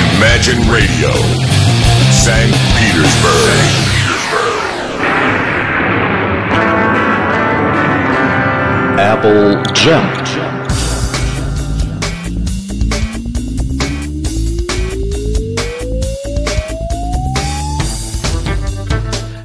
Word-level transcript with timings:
Imagine 0.00 0.60
Radio, 0.70 1.12
St. 2.10 2.56
Petersburg. 2.74 3.60
Apple 8.96 9.62
Jam. 9.74 10.20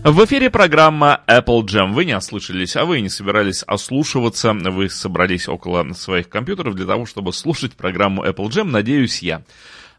В 0.06 0.24
эфире 0.24 0.50
программа 0.50 1.22
Apple 1.28 1.64
Jam. 1.64 1.92
Вы 1.92 2.06
не 2.06 2.16
ослышались, 2.16 2.76
а 2.78 2.86
вы 2.86 3.02
не 3.02 3.10
собирались 3.10 3.64
ослушиваться. 3.64 4.54
Вы 4.54 4.90
собрались 4.90 5.50
около 5.50 5.92
своих 5.94 6.30
компьютеров 6.30 6.76
для 6.76 6.86
того, 6.86 7.06
чтобы 7.06 7.34
слушать 7.34 7.74
программу 7.74 8.24
Apple 8.24 8.48
Jam, 8.50 8.66
надеюсь 8.66 9.22
я. 9.22 9.42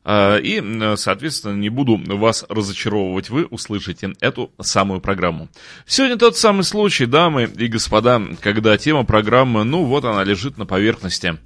А, 0.09 0.37
и, 0.37 0.63
соответственно, 0.97 1.57
не 1.57 1.69
буду 1.69 2.01
вас 2.17 2.45
разочаровывать, 2.49 3.29
вы 3.29 3.45
услышите 3.47 4.13
эту 4.21 4.53
самую 4.61 5.01
программу. 5.01 5.49
Сегодня 5.85 6.17
тот 6.17 6.37
самый 6.37 6.63
случай, 6.63 7.07
дамы 7.07 7.51
и 7.53 7.67
господа, 7.67 8.23
когда 8.41 8.79
тема 8.79 9.05
программы, 9.05 9.65
ну 9.65 9.83
вот 9.83 10.05
она 10.05 10.23
лежит 10.23 10.59
на 10.59 10.65
поверхности 10.65 11.39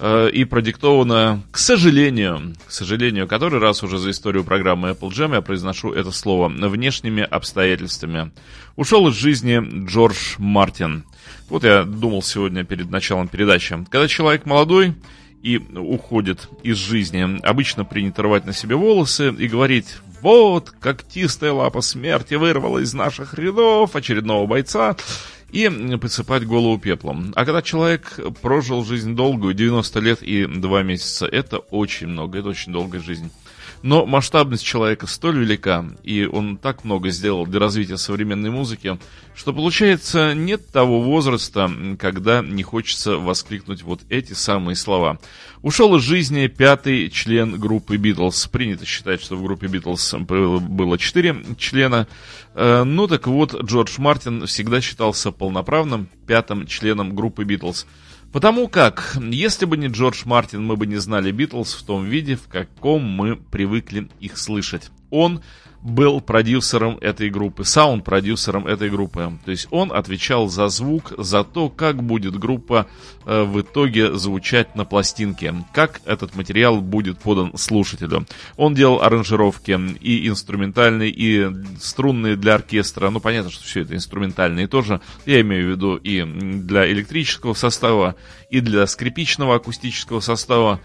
а, 0.00 0.26
и 0.26 0.42
продиктована, 0.42 1.44
к 1.52 1.58
сожалению, 1.58 2.56
к 2.66 2.72
сожалению, 2.72 3.28
который 3.28 3.60
раз 3.60 3.84
уже 3.84 3.98
за 3.98 4.10
историю 4.10 4.42
программы 4.42 4.90
Apple 4.90 5.10
Jam 5.10 5.36
я 5.36 5.40
произношу 5.40 5.92
это 5.92 6.10
слово, 6.10 6.48
внешними 6.48 7.22
обстоятельствами. 7.22 8.32
Ушел 8.74 9.06
из 9.06 9.14
жизни 9.14 9.86
Джордж 9.86 10.34
Мартин. 10.38 11.04
Вот 11.48 11.62
я 11.62 11.84
думал 11.84 12.24
сегодня 12.24 12.64
перед 12.64 12.90
началом 12.90 13.28
передачи. 13.28 13.86
Когда 13.88 14.08
человек 14.08 14.46
молодой, 14.46 14.94
и 15.42 15.58
уходит 15.58 16.48
из 16.62 16.76
жизни, 16.76 17.40
обычно 17.42 17.84
принято 17.84 18.22
рвать 18.22 18.46
на 18.46 18.52
себе 18.52 18.76
волосы 18.76 19.34
и 19.38 19.48
говорить 19.48 19.86
«Вот, 20.20 20.70
когтистая 20.70 21.52
лапа 21.52 21.80
смерти 21.80 22.34
вырвала 22.34 22.78
из 22.78 22.92
наших 22.92 23.34
рядов 23.34 23.96
очередного 23.96 24.46
бойца» 24.46 24.96
и 25.50 25.68
посыпать 26.00 26.46
голову 26.46 26.78
пеплом. 26.78 27.32
А 27.34 27.44
когда 27.44 27.60
человек 27.60 28.20
прожил 28.40 28.84
жизнь 28.84 29.16
долгую, 29.16 29.52
90 29.52 29.98
лет 29.98 30.22
и 30.22 30.46
2 30.46 30.82
месяца, 30.84 31.26
это 31.26 31.58
очень 31.58 32.06
много, 32.06 32.38
это 32.38 32.50
очень 32.50 32.72
долгая 32.72 33.00
жизнь. 33.00 33.30
Но 33.82 34.04
масштабность 34.04 34.64
человека 34.64 35.06
столь 35.06 35.38
велика, 35.38 35.86
и 36.02 36.26
он 36.26 36.58
так 36.58 36.84
много 36.84 37.08
сделал 37.08 37.46
для 37.46 37.60
развития 37.60 37.96
современной 37.96 38.50
музыки, 38.50 38.98
что 39.34 39.54
получается 39.54 40.34
нет 40.34 40.70
того 40.70 41.00
возраста, 41.00 41.70
когда 41.98 42.42
не 42.42 42.62
хочется 42.62 43.16
воскликнуть 43.16 43.82
вот 43.82 44.00
эти 44.10 44.34
самые 44.34 44.76
слова. 44.76 45.18
Ушел 45.62 45.96
из 45.96 46.02
жизни 46.02 46.46
пятый 46.46 47.08
член 47.08 47.58
группы 47.58 47.96
Битлз. 47.96 48.46
Принято 48.48 48.84
считать, 48.84 49.22
что 49.22 49.36
в 49.36 49.42
группе 49.42 49.66
Битлз 49.66 50.14
было 50.14 50.98
четыре 50.98 51.36
члена. 51.56 52.06
Э, 52.54 52.84
ну 52.84 53.06
так 53.08 53.26
вот, 53.26 53.54
Джордж 53.62 53.94
Мартин 53.98 54.46
всегда 54.46 54.82
считался 54.82 55.32
полноправным 55.32 56.08
пятым 56.26 56.66
членом 56.66 57.14
группы 57.14 57.44
Битлз. 57.44 57.86
Потому 58.32 58.68
как, 58.68 59.16
если 59.20 59.64
бы 59.64 59.76
не 59.76 59.88
Джордж 59.88 60.22
Мартин, 60.24 60.64
мы 60.64 60.76
бы 60.76 60.86
не 60.86 60.96
знали 60.96 61.32
Битлз 61.32 61.74
в 61.74 61.82
том 61.84 62.04
виде, 62.04 62.36
в 62.36 62.46
каком 62.46 63.02
мы 63.02 63.34
привыкли 63.36 64.08
их 64.20 64.38
слышать. 64.38 64.90
Он 65.10 65.40
был 65.82 66.20
продюсером 66.20 66.98
этой 67.00 67.30
группы, 67.30 67.64
саунд-продюсером 67.64 68.66
этой 68.66 68.90
группы. 68.90 69.32
То 69.44 69.50
есть 69.50 69.66
он 69.70 69.92
отвечал 69.92 70.48
за 70.48 70.68
звук, 70.68 71.12
за 71.16 71.42
то, 71.42 71.70
как 71.70 72.02
будет 72.02 72.38
группа 72.38 72.86
э, 73.24 73.42
в 73.44 73.60
итоге 73.60 74.16
звучать 74.16 74.76
на 74.76 74.84
пластинке, 74.84 75.54
как 75.72 76.02
этот 76.04 76.34
материал 76.34 76.80
будет 76.80 77.18
подан 77.18 77.56
слушателю. 77.56 78.26
Он 78.56 78.74
делал 78.74 79.02
аранжировки 79.02 79.78
и 80.00 80.28
инструментальные, 80.28 81.10
и 81.10 81.48
струнные 81.80 82.36
для 82.36 82.56
оркестра. 82.56 83.08
Ну, 83.08 83.20
понятно, 83.20 83.50
что 83.50 83.64
все 83.64 83.80
это 83.80 83.94
инструментальные 83.94 84.68
тоже. 84.68 85.00
Я 85.24 85.40
имею 85.40 85.66
в 85.66 85.70
виду 85.70 85.96
и 85.96 86.22
для 86.22 86.90
электрического 86.90 87.54
состава, 87.54 88.16
и 88.50 88.60
для 88.60 88.86
скрипичного 88.86 89.56
акустического 89.56 90.20
состава 90.20 90.80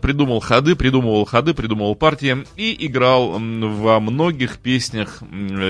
придумал 0.00 0.40
ходы, 0.40 0.74
придумывал 0.74 1.24
ходы, 1.24 1.54
придумывал 1.54 1.94
партии 1.94 2.44
и 2.56 2.86
играл 2.86 3.32
во 3.32 4.00
многих 4.00 4.58
песнях, 4.58 5.22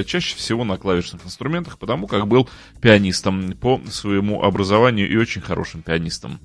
чаще 0.07 0.37
всего 0.37 0.65
на 0.65 0.77
клавишных 0.77 1.25
инструментах, 1.25 1.79
потому 1.79 2.07
как 2.07 2.27
был 2.27 2.49
пианистом 2.81 3.53
по 3.53 3.81
своему 3.91 4.43
образованию 4.43 5.11
и 5.11 5.17
очень 5.17 5.43
хорошим 5.43 5.83
пианистом. 5.83 6.39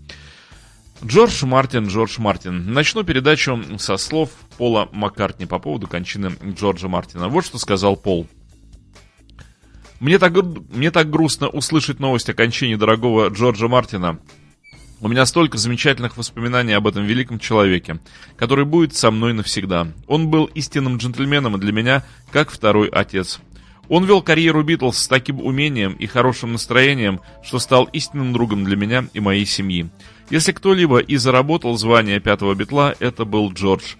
Джордж 1.06 1.46
Мартин, 1.46 1.88
Джордж 1.88 2.16
Мартин. 2.20 2.72
Начну 2.72 3.04
передачу 3.04 3.62
со 3.78 3.98
слов 3.98 4.30
Пола 4.58 4.88
Маккартни 4.94 5.46
по 5.46 5.60
поводу 5.60 5.88
кончины 5.88 6.32
Джорджа 6.56 6.88
Мартина. 6.88 7.28
Вот 7.28 7.46
что 7.46 7.58
сказал 7.58 7.98
Пол. 7.98 8.28
Мне 10.00 10.18
так, 10.18 10.34
мне 10.34 10.92
так 10.92 11.10
грустно 11.10 11.50
услышать 11.50 12.00
новость 12.00 12.30
о 12.30 12.34
кончине 12.34 12.78
дорогого 12.78 13.28
Джорджа 13.30 13.68
Мартина. 13.68 14.20
У 15.04 15.10
меня 15.10 15.26
столько 15.26 15.58
замечательных 15.58 16.16
воспоминаний 16.16 16.72
об 16.72 16.88
этом 16.88 17.04
великом 17.04 17.38
человеке, 17.38 18.00
который 18.38 18.64
будет 18.64 18.96
со 18.96 19.12
мной 19.12 19.34
навсегда. 19.34 19.90
Он 20.08 20.30
был 20.30 20.46
истинным 20.46 20.96
джентльменом 20.96 21.60
для 21.60 21.74
меня, 21.74 22.06
как 22.32 22.50
второй 22.50 22.88
отец. 22.88 23.42
Он 23.90 24.06
вел 24.06 24.22
карьеру 24.22 24.64
Битлз 24.64 24.98
с 24.98 25.08
таким 25.10 25.42
умением 25.42 25.92
и 25.92 26.06
хорошим 26.06 26.54
настроением, 26.54 27.20
что 27.44 27.60
стал 27.60 27.84
истинным 27.92 28.32
другом 28.32 28.64
для 28.64 28.78
меня 28.78 29.06
и 29.12 29.20
моей 29.20 29.46
семьи. 29.46 29.90
Если 30.30 30.54
кто-либо 30.54 31.00
и 31.00 31.18
заработал 31.18 31.76
звание 31.76 32.22
пятого 32.22 32.56
Битла, 32.56 32.96
это 33.02 33.26
был 33.26 33.52
Джордж. 33.52 33.96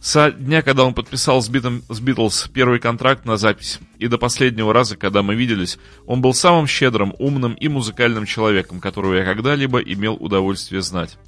Со 0.00 0.30
дня, 0.30 0.62
когда 0.62 0.84
он 0.84 0.94
подписал 0.94 1.42
с, 1.42 1.48
Битом, 1.48 1.82
с 1.88 1.98
Битлз 2.00 2.48
первый 2.54 2.78
контракт 2.78 3.24
на 3.24 3.36
запись, 3.36 3.80
и 3.98 4.06
до 4.06 4.16
последнего 4.16 4.72
раза, 4.72 4.96
когда 4.96 5.22
мы 5.22 5.34
виделись, 5.34 5.78
он 6.06 6.20
был 6.20 6.34
самым 6.34 6.68
щедрым, 6.68 7.14
умным 7.18 7.54
и 7.54 7.68
музыкальным 7.68 8.24
человеком, 8.24 8.80
которого 8.80 9.14
я 9.14 9.24
когда-либо 9.24 9.80
имел 9.80 10.14
удовольствие 10.14 10.82
знать. 10.82 11.18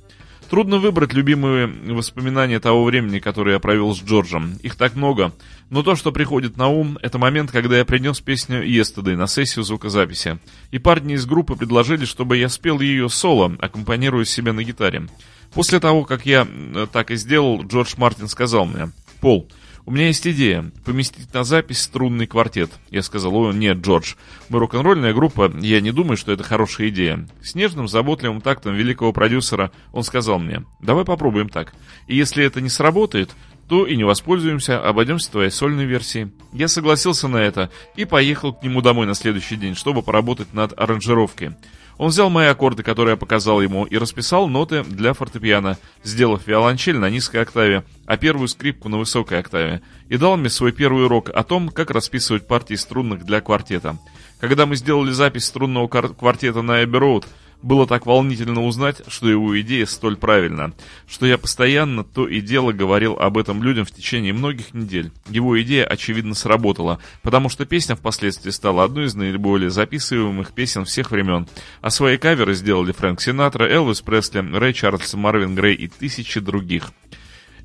Трудно 0.50 0.78
выбрать 0.78 1.12
любимые 1.12 1.68
воспоминания 1.68 2.58
того 2.58 2.82
времени, 2.82 3.20
которое 3.20 3.52
я 3.52 3.60
провел 3.60 3.94
с 3.94 4.02
Джорджем. 4.02 4.56
Их 4.62 4.74
так 4.74 4.96
много. 4.96 5.32
Но 5.68 5.84
то, 5.84 5.94
что 5.94 6.10
приходит 6.10 6.56
на 6.56 6.66
ум, 6.66 6.98
это 7.02 7.18
момент, 7.18 7.52
когда 7.52 7.78
я 7.78 7.84
принес 7.84 8.18
песню 8.20 8.66
«Yesterday» 8.66 9.14
на 9.14 9.28
сессию 9.28 9.64
звукозаписи. 9.64 10.40
И 10.72 10.78
парни 10.80 11.14
из 11.14 11.24
группы 11.24 11.54
предложили, 11.54 12.04
чтобы 12.04 12.36
я 12.36 12.48
спел 12.48 12.80
ее 12.80 13.08
соло, 13.08 13.56
аккомпанируя 13.60 14.24
себе 14.24 14.50
на 14.50 14.64
гитаре. 14.64 15.06
После 15.54 15.80
того, 15.80 16.04
как 16.04 16.26
я 16.26 16.46
э, 16.46 16.86
так 16.92 17.10
и 17.10 17.16
сделал, 17.16 17.62
Джордж 17.64 17.94
Мартин 17.96 18.28
сказал 18.28 18.66
мне, 18.66 18.90
«Пол, 19.20 19.48
у 19.86 19.92
меня 19.92 20.06
есть 20.06 20.26
идея 20.26 20.70
поместить 20.84 21.32
на 21.32 21.42
запись 21.42 21.80
струнный 21.82 22.26
квартет. 22.26 22.70
Я 22.90 23.02
сказал, 23.02 23.34
о, 23.34 23.52
нет, 23.52 23.78
Джордж, 23.78 24.14
мы 24.48 24.58
рок-н-ролльная 24.58 25.14
группа, 25.14 25.50
я 25.60 25.80
не 25.80 25.90
думаю, 25.90 26.16
что 26.16 26.32
это 26.32 26.44
хорошая 26.44 26.90
идея. 26.90 27.26
С 27.42 27.54
нежным, 27.54 27.88
заботливым 27.88 28.40
тактом 28.40 28.74
великого 28.74 29.12
продюсера 29.12 29.72
он 29.92 30.04
сказал 30.04 30.38
мне, 30.38 30.64
давай 30.80 31.04
попробуем 31.04 31.48
так. 31.48 31.72
И 32.06 32.16
если 32.16 32.44
это 32.44 32.60
не 32.60 32.68
сработает, 32.68 33.30
то 33.68 33.86
и 33.86 33.96
не 33.96 34.04
воспользуемся, 34.04 34.80
обойдемся 34.80 35.30
твоей 35.30 35.50
сольной 35.50 35.86
версией. 35.86 36.30
Я 36.52 36.68
согласился 36.68 37.28
на 37.28 37.38
это 37.38 37.70
и 37.96 38.04
поехал 38.04 38.52
к 38.52 38.62
нему 38.62 38.82
домой 38.82 39.06
на 39.06 39.14
следующий 39.14 39.56
день, 39.56 39.74
чтобы 39.74 40.02
поработать 40.02 40.52
над 40.52 40.78
аранжировкой. 40.78 41.56
Он 42.00 42.08
взял 42.08 42.30
мои 42.30 42.46
аккорды, 42.46 42.82
которые 42.82 43.12
я 43.12 43.16
показал 43.18 43.60
ему, 43.60 43.84
и 43.84 43.98
расписал 43.98 44.48
ноты 44.48 44.82
для 44.84 45.12
фортепиано, 45.12 45.76
сделав 46.02 46.46
виолончель 46.46 46.96
на 46.96 47.10
низкой 47.10 47.42
октаве, 47.42 47.84
а 48.06 48.16
первую 48.16 48.48
скрипку 48.48 48.88
на 48.88 48.96
высокой 48.96 49.38
октаве, 49.38 49.82
и 50.08 50.16
дал 50.16 50.38
мне 50.38 50.48
свой 50.48 50.72
первый 50.72 51.04
урок 51.04 51.28
о 51.28 51.42
том, 51.42 51.68
как 51.68 51.90
расписывать 51.90 52.46
партии 52.46 52.72
струнных 52.72 53.26
для 53.26 53.42
квартета. 53.42 53.98
Когда 54.40 54.64
мы 54.64 54.76
сделали 54.76 55.10
запись 55.10 55.44
струнного 55.44 55.88
квартета 55.88 56.62
на 56.62 56.82
Эбби 56.82 56.96
Роуд, 56.96 57.26
было 57.62 57.86
так 57.86 58.06
волнительно 58.06 58.64
узнать, 58.64 59.02
что 59.08 59.28
его 59.28 59.58
идея 59.60 59.86
столь 59.86 60.16
правильна, 60.16 60.72
что 61.08 61.26
я 61.26 61.38
постоянно 61.38 62.04
то 62.04 62.26
и 62.26 62.40
дело 62.40 62.72
говорил 62.72 63.14
об 63.14 63.38
этом 63.38 63.62
людям 63.62 63.84
в 63.84 63.90
течение 63.90 64.32
многих 64.32 64.74
недель. 64.74 65.10
Его 65.28 65.60
идея, 65.62 65.84
очевидно, 65.84 66.34
сработала, 66.34 67.00
потому 67.22 67.48
что 67.48 67.66
песня 67.66 67.96
впоследствии 67.96 68.50
стала 68.50 68.84
одной 68.84 69.06
из 69.06 69.14
наиболее 69.14 69.70
записываемых 69.70 70.52
песен 70.52 70.84
всех 70.84 71.10
времен. 71.10 71.46
А 71.80 71.90
свои 71.90 72.16
каверы 72.16 72.54
сделали 72.54 72.92
Фрэнк 72.92 73.20
Синатра, 73.20 73.64
Элвис 73.64 74.00
Пресли, 74.00 74.40
Рэй 74.40 74.72
Чарльз, 74.72 75.14
Марвин 75.14 75.54
Грей 75.54 75.74
и 75.74 75.88
тысячи 75.88 76.40
других. 76.40 76.92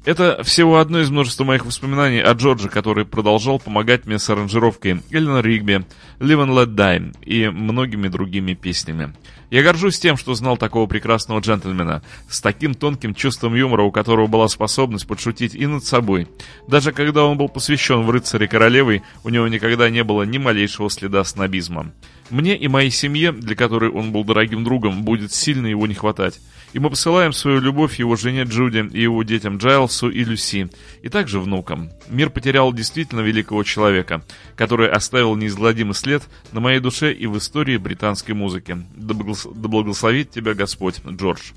Это 0.06 0.44
всего 0.44 0.78
одно 0.78 1.00
из 1.02 1.10
множества 1.10 1.46
моих 1.46 1.66
воспоминаний 1.66 2.20
о 2.20 2.34
Джорджи, 2.34 2.70
который 2.70 3.06
продолжал 3.06 3.58
помогать 3.58 4.06
мне 4.06 4.20
с 4.20 4.30
аранжировкой 4.30 5.02
Эллен 5.10 5.40
Ригби, 5.40 5.84
Live 6.20 6.46
and 6.46 6.54
Let 6.54 6.76
Die 6.76 7.16
и 7.24 7.50
многими 7.50 8.08
другими 8.08 8.54
песнями. 8.54 9.16
Я 9.50 9.64
горжусь 9.64 10.00
тем, 10.00 10.16
что 10.16 10.36
знал 10.36 10.58
такого 10.58 10.86
прекрасного 10.86 11.40
джентльмена, 11.40 12.04
с 12.30 12.40
таким 12.40 12.76
тонким 12.76 13.16
чувством 13.16 13.56
юмора, 13.56 13.82
у 13.82 13.92
которого 13.92 14.28
была 14.28 14.48
способность 14.48 15.08
подшутить 15.08 15.56
и 15.56 15.66
над 15.66 15.84
собой. 15.84 16.28
Даже 16.68 16.92
когда 16.92 17.26
он 17.26 17.36
был 17.36 17.50
посвящен 17.50 18.04
в 18.04 18.10
рыцаре 18.12 18.48
королевой, 18.48 19.02
у 19.24 19.30
него 19.30 19.48
никогда 19.48 19.90
не 19.90 20.04
было 20.04 20.22
ни 20.22 20.38
малейшего 20.38 20.92
следа 20.92 21.24
снобизма. 21.24 21.92
Мне 22.30 22.56
и 22.56 22.68
моей 22.68 22.92
семье, 22.92 23.32
для 23.32 23.56
которой 23.56 23.90
он 23.90 24.12
был 24.12 24.24
дорогим 24.24 24.64
другом, 24.64 25.04
будет 25.04 25.32
сильно 25.32 25.66
его 25.66 25.88
не 25.88 25.96
хватать. 25.96 26.40
И 26.76 26.80
мы 26.80 26.90
посылаем 26.90 27.32
свою 27.32 27.62
любовь 27.62 28.00
его 28.00 28.18
жене 28.18 28.44
Джуди 28.44 28.86
и 28.92 29.02
его 29.04 29.24
детям 29.24 29.56
Джайлсу 29.56 30.10
и 30.10 30.26
Люси, 30.26 30.70
и 31.02 31.08
также 31.08 31.40
внукам. 31.40 31.90
Мир 32.10 32.30
потерял 32.30 32.74
действительно 32.74 33.22
великого 33.22 33.64
человека, 33.64 34.26
который 34.58 34.90
оставил 34.90 35.38
неизгладимый 35.38 35.94
след 35.94 36.24
на 36.52 36.60
моей 36.60 36.82
душе 36.82 37.14
и 37.14 37.28
в 37.28 37.38
истории 37.38 37.78
британской 37.78 38.36
музыки. 38.36 38.78
Да 38.94 39.14
благословит 39.14 40.32
тебя 40.32 40.54
Господь, 40.54 41.00
Джордж. 41.08 41.54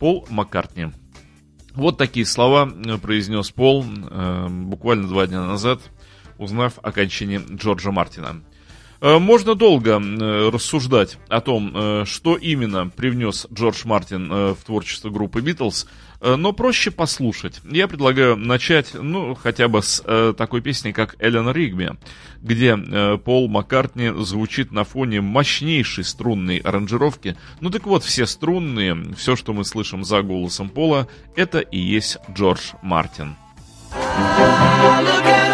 Пол 0.00 0.26
Маккартни. 0.28 0.88
Вот 1.76 1.96
такие 1.96 2.26
слова 2.26 2.68
э, 2.68 2.98
произнес 2.98 3.52
Пол 3.52 3.84
э, 3.86 4.48
буквально 4.48 5.06
два 5.06 5.28
дня 5.28 5.46
назад, 5.46 5.80
узнав 6.38 6.80
о 6.82 6.90
кончине 6.90 7.40
Джорджа 7.52 7.92
Мартина. 7.92 8.42
Э, 9.04 9.18
можно 9.18 9.54
долго 9.54 10.00
э, 10.00 10.48
рассуждать 10.48 11.18
о 11.28 11.42
том, 11.42 11.72
э, 11.74 12.04
что 12.06 12.36
именно 12.36 12.88
привнес 12.88 13.46
Джордж 13.52 13.82
Мартин 13.84 14.30
в 14.30 14.56
творчество 14.64 15.10
группы 15.10 15.42
Битлз, 15.42 15.86
но 16.22 16.52
проще 16.52 16.90
послушать. 16.90 17.60
Я 17.70 17.86
предлагаю 17.86 18.34
начать, 18.36 18.94
ну, 18.94 19.34
хотя 19.34 19.68
бы 19.68 19.82
с 19.82 20.02
такой 20.38 20.62
песни, 20.62 20.92
как 20.92 21.16
«Эллен 21.18 21.50
Ригби», 21.50 21.90
где 22.40 22.76
Пол 23.18 23.48
Маккартни 23.48 24.10
звучит 24.24 24.72
на 24.72 24.84
фоне 24.84 25.20
мощнейшей 25.20 26.04
струнной 26.04 26.58
аранжировки. 26.58 27.36
Ну 27.60 27.68
так 27.68 27.86
вот, 27.86 28.04
все 28.04 28.24
струнные, 28.24 29.14
все, 29.18 29.36
что 29.36 29.52
мы 29.52 29.66
слышим 29.66 30.02
за 30.02 30.22
голосом 30.22 30.70
Пола, 30.70 31.08
это 31.36 31.58
и 31.58 31.78
есть 31.78 32.16
Джордж 32.32 32.72
Мартин. 32.80 33.36
Look 33.92 35.26
at 35.26 35.53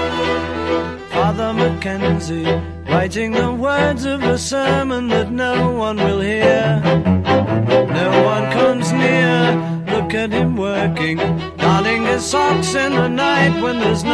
Father 1.31 1.53
Mackenzie, 1.53 2.43
writing 2.91 3.31
the 3.31 3.53
words 3.53 4.03
of 4.03 4.21
a 4.21 4.37
sermon 4.37 5.07
that 5.07 5.31
no 5.31 5.71
one 5.71 5.95
will 5.95 6.19
hear. 6.19 6.81
No 6.83 8.23
one 8.25 8.51
comes 8.51 8.91
near, 8.91 9.55
look 9.87 10.13
at 10.13 10.33
him 10.33 10.57
working, 10.57 11.15
darning 11.55 12.03
his 12.03 12.25
socks 12.25 12.75
in 12.75 12.91
the 12.91 13.07
night 13.07 13.61
when 13.61 13.79
there's 13.79 14.03
nobody 14.03 14.10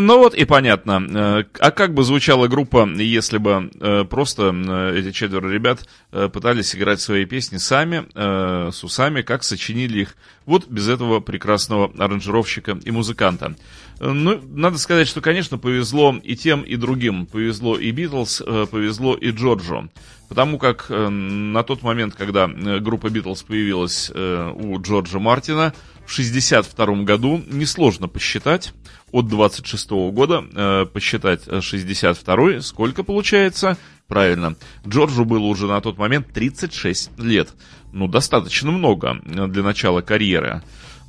ну 0.00 0.18
вот 0.18 0.34
и 0.34 0.44
понятно. 0.44 1.02
Э, 1.08 1.44
а 1.58 1.70
как 1.70 1.92
бы 1.94 2.04
звучала 2.04 2.46
группа, 2.46 2.88
если 2.88 3.38
бы 3.38 3.70
э, 3.80 4.04
просто 4.04 4.54
э, 4.54 4.98
эти 4.98 5.12
четверо 5.12 5.48
ребят 5.48 5.88
пытались 6.10 6.74
играть 6.76 7.00
свои 7.00 7.24
песни 7.24 7.56
сами, 7.56 8.04
с 8.14 8.84
усами, 8.84 9.22
как 9.22 9.44
сочинили 9.44 10.00
их 10.02 10.16
вот 10.44 10.68
без 10.68 10.88
этого 10.88 11.20
прекрасного 11.20 11.90
аранжировщика 11.98 12.78
и 12.84 12.90
музыканта. 12.90 13.56
Ну, 13.98 14.40
надо 14.50 14.78
сказать, 14.78 15.08
что, 15.08 15.22
конечно, 15.22 15.56
повезло 15.56 16.14
и 16.22 16.36
тем, 16.36 16.62
и 16.62 16.76
другим. 16.76 17.24
Повезло 17.24 17.78
и 17.78 17.90
Битлз, 17.92 18.42
повезло 18.70 19.14
и 19.14 19.30
Джорджу. 19.30 19.88
Потому 20.28 20.58
как 20.58 20.86
на 20.90 21.62
тот 21.62 21.82
момент, 21.82 22.14
когда 22.14 22.46
группа 22.46 23.08
Битлз 23.08 23.42
появилась 23.42 24.10
у 24.10 24.78
Джорджа 24.80 25.18
Мартина, 25.18 25.72
в 26.04 26.12
1962 26.12 27.04
году, 27.04 27.42
несложно 27.48 28.08
посчитать, 28.08 28.74
от 29.12 29.28
26 29.28 29.90
-го 29.90 30.10
года 30.10 30.44
э, 30.52 30.86
посчитать 30.86 31.42
62 31.62 32.60
сколько 32.60 33.04
получается? 33.04 33.76
Правильно, 34.08 34.56
Джорджу 34.86 35.24
было 35.24 35.44
уже 35.44 35.66
на 35.66 35.80
тот 35.80 35.96
момент 35.96 36.32
36 36.32 37.18
лет. 37.18 37.48
Ну, 37.92 38.08
достаточно 38.08 38.70
много 38.70 39.20
для 39.24 39.62
начала 39.62 40.00
карьеры. 40.00 40.62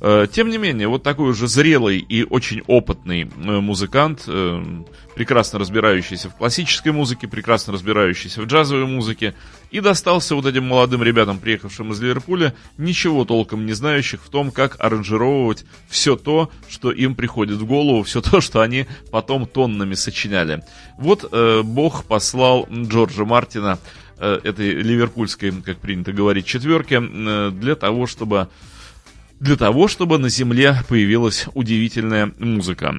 Э, 0.06 0.26
тем 0.30 0.50
не 0.50 0.58
менее, 0.58 0.86
вот 0.86 1.02
такой 1.02 1.30
уже 1.30 1.48
зрелый 1.48 1.98
и 1.98 2.24
очень 2.24 2.60
опытный 2.66 3.22
э, 3.22 3.26
музыкант, 3.60 4.24
э, 4.26 4.62
прекрасно 5.14 5.58
разбирающийся 5.58 6.28
в 6.28 6.36
классической 6.36 6.92
музыке, 6.92 7.26
прекрасно 7.26 7.72
разбирающийся 7.72 8.42
в 8.42 8.44
джазовой 8.44 8.84
музыке, 8.84 9.34
и 9.70 9.80
достался 9.80 10.34
вот 10.34 10.44
этим 10.44 10.68
молодым 10.68 11.02
ребятам, 11.02 11.38
приехавшим 11.38 11.92
из 11.92 12.02
Ливерпуля, 12.02 12.54
ничего 12.76 13.24
толком 13.24 13.64
не 13.64 13.72
знающих 13.72 14.22
в 14.22 14.28
том, 14.28 14.50
как 14.50 14.76
аранжировывать 14.78 15.64
все 15.88 16.16
то, 16.16 16.50
что 16.68 16.92
им 16.92 17.14
приходит 17.14 17.56
в 17.56 17.64
голову, 17.64 18.02
все 18.02 18.20
то, 18.20 18.42
что 18.42 18.60
они 18.60 18.84
потом 19.10 19.46
тоннами 19.46 19.94
сочиняли. 19.94 20.62
Вот 20.98 21.26
э, 21.32 21.62
Бог 21.62 22.04
послал 22.04 22.68
Джорджа 22.70 23.24
Мартина, 23.24 23.78
э, 24.18 24.38
этой 24.44 24.74
ливерпульской, 24.74 25.50
как 25.62 25.78
принято 25.78 26.12
говорить, 26.12 26.44
четверки, 26.44 27.00
э, 27.00 27.50
для 27.52 27.74
того, 27.74 28.06
чтобы 28.06 28.50
для 29.44 29.56
того, 29.56 29.88
чтобы 29.88 30.16
на 30.16 30.30
Земле 30.30 30.78
появилась 30.88 31.46
удивительная 31.52 32.32
музыка. 32.38 32.94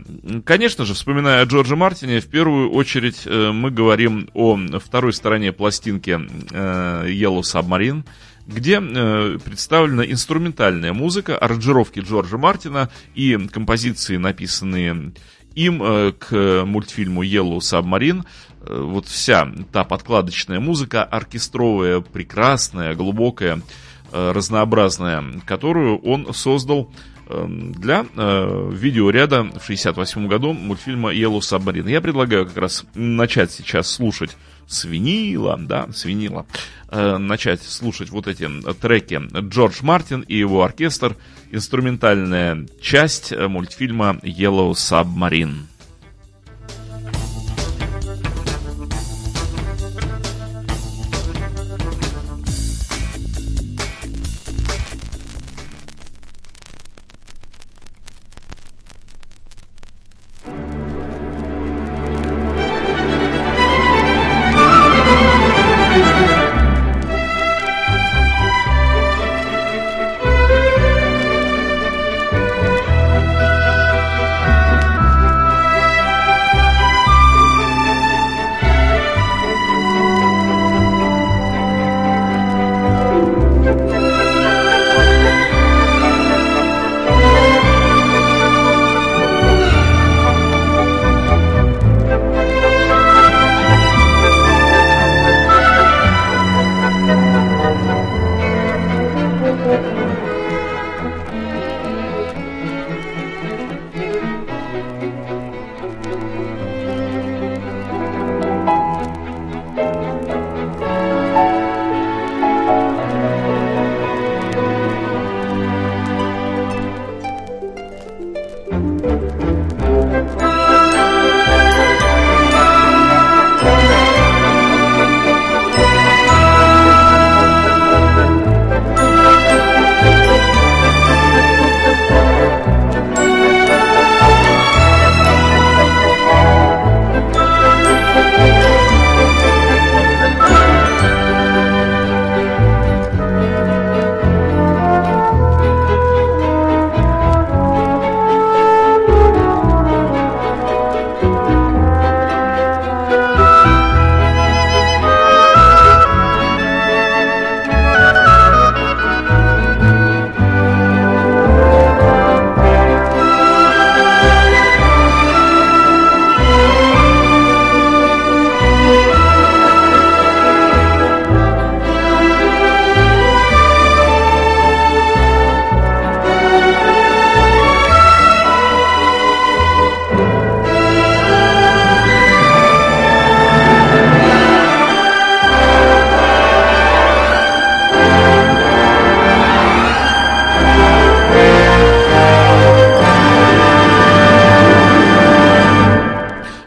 Конечно 0.45 0.85
же, 0.85 0.93
вспоминая 0.93 1.41
о 1.41 1.45
Джордже 1.45 1.75
Мартине, 1.75 2.19
в 2.19 2.27
первую 2.27 2.69
очередь 2.69 3.23
э, 3.25 3.51
мы 3.51 3.71
говорим 3.71 4.29
о 4.35 4.55
второй 4.77 5.11
стороне 5.13 5.51
пластинки 5.51 6.11
э, 6.11 7.07
Yellow 7.07 7.41
Submarine, 7.41 8.03
где 8.45 8.79
э, 8.79 9.39
представлена 9.43 10.05
инструментальная 10.05 10.93
музыка, 10.93 11.35
аранжировки 11.35 12.01
Джорджа 12.01 12.37
Мартина 12.37 12.91
и 13.15 13.35
композиции, 13.51 14.17
написанные 14.17 15.13
им 15.55 15.79
к 16.19 16.63
мультфильму 16.65 17.23
Yellow 17.23 17.57
Submarine, 17.57 18.23
вот 18.61 19.07
вся 19.07 19.51
та 19.71 19.83
подкладочная 19.83 20.59
музыка, 20.59 21.03
оркестровая, 21.03 22.01
прекрасная, 22.01 22.93
глубокая, 22.93 23.61
Э, 23.61 23.94
разнообразная, 24.11 25.23
которую 25.45 25.97
он 25.99 26.33
создал 26.33 26.91
эм, 27.27 27.73
для 27.73 28.05
э, 28.15 28.69
видеоряда 28.73 29.37
в 29.43 29.63
1968 29.63 30.27
году 30.27 30.53
мультфильма 30.53 31.13
Yellow 31.13 31.39
Submarine. 31.39 31.89
Я 31.89 32.01
предлагаю 32.01 32.45
как 32.45 32.57
раз 32.57 32.85
начать 32.93 33.51
сейчас 33.51 33.89
слушать 33.89 34.37
с 34.67 34.85
винила, 34.85 35.57
да, 35.59 35.87
с 35.93 36.05
винила, 36.05 36.45
э, 36.89 37.17
начать 37.17 37.61
слушать 37.63 38.09
вот 38.09 38.27
эти 38.27 38.49
треки 38.81 39.21
Джордж 39.49 39.79
Мартин 39.81 40.21
и 40.21 40.37
его 40.37 40.63
оркестр, 40.63 41.15
инструментальная 41.51 42.65
часть 42.81 43.31
мультфильма 43.35 44.19
Yellow 44.23 44.71
Submarine. 44.71 45.74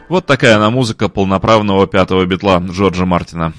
Вот 0.09 0.25
такая 0.25 0.55
она 0.55 0.71
музыка 0.71 1.07
полноправного 1.07 1.85
пятого 1.85 2.25
битла 2.25 2.57
Джорджа 2.59 3.05
Мартина. 3.05 3.53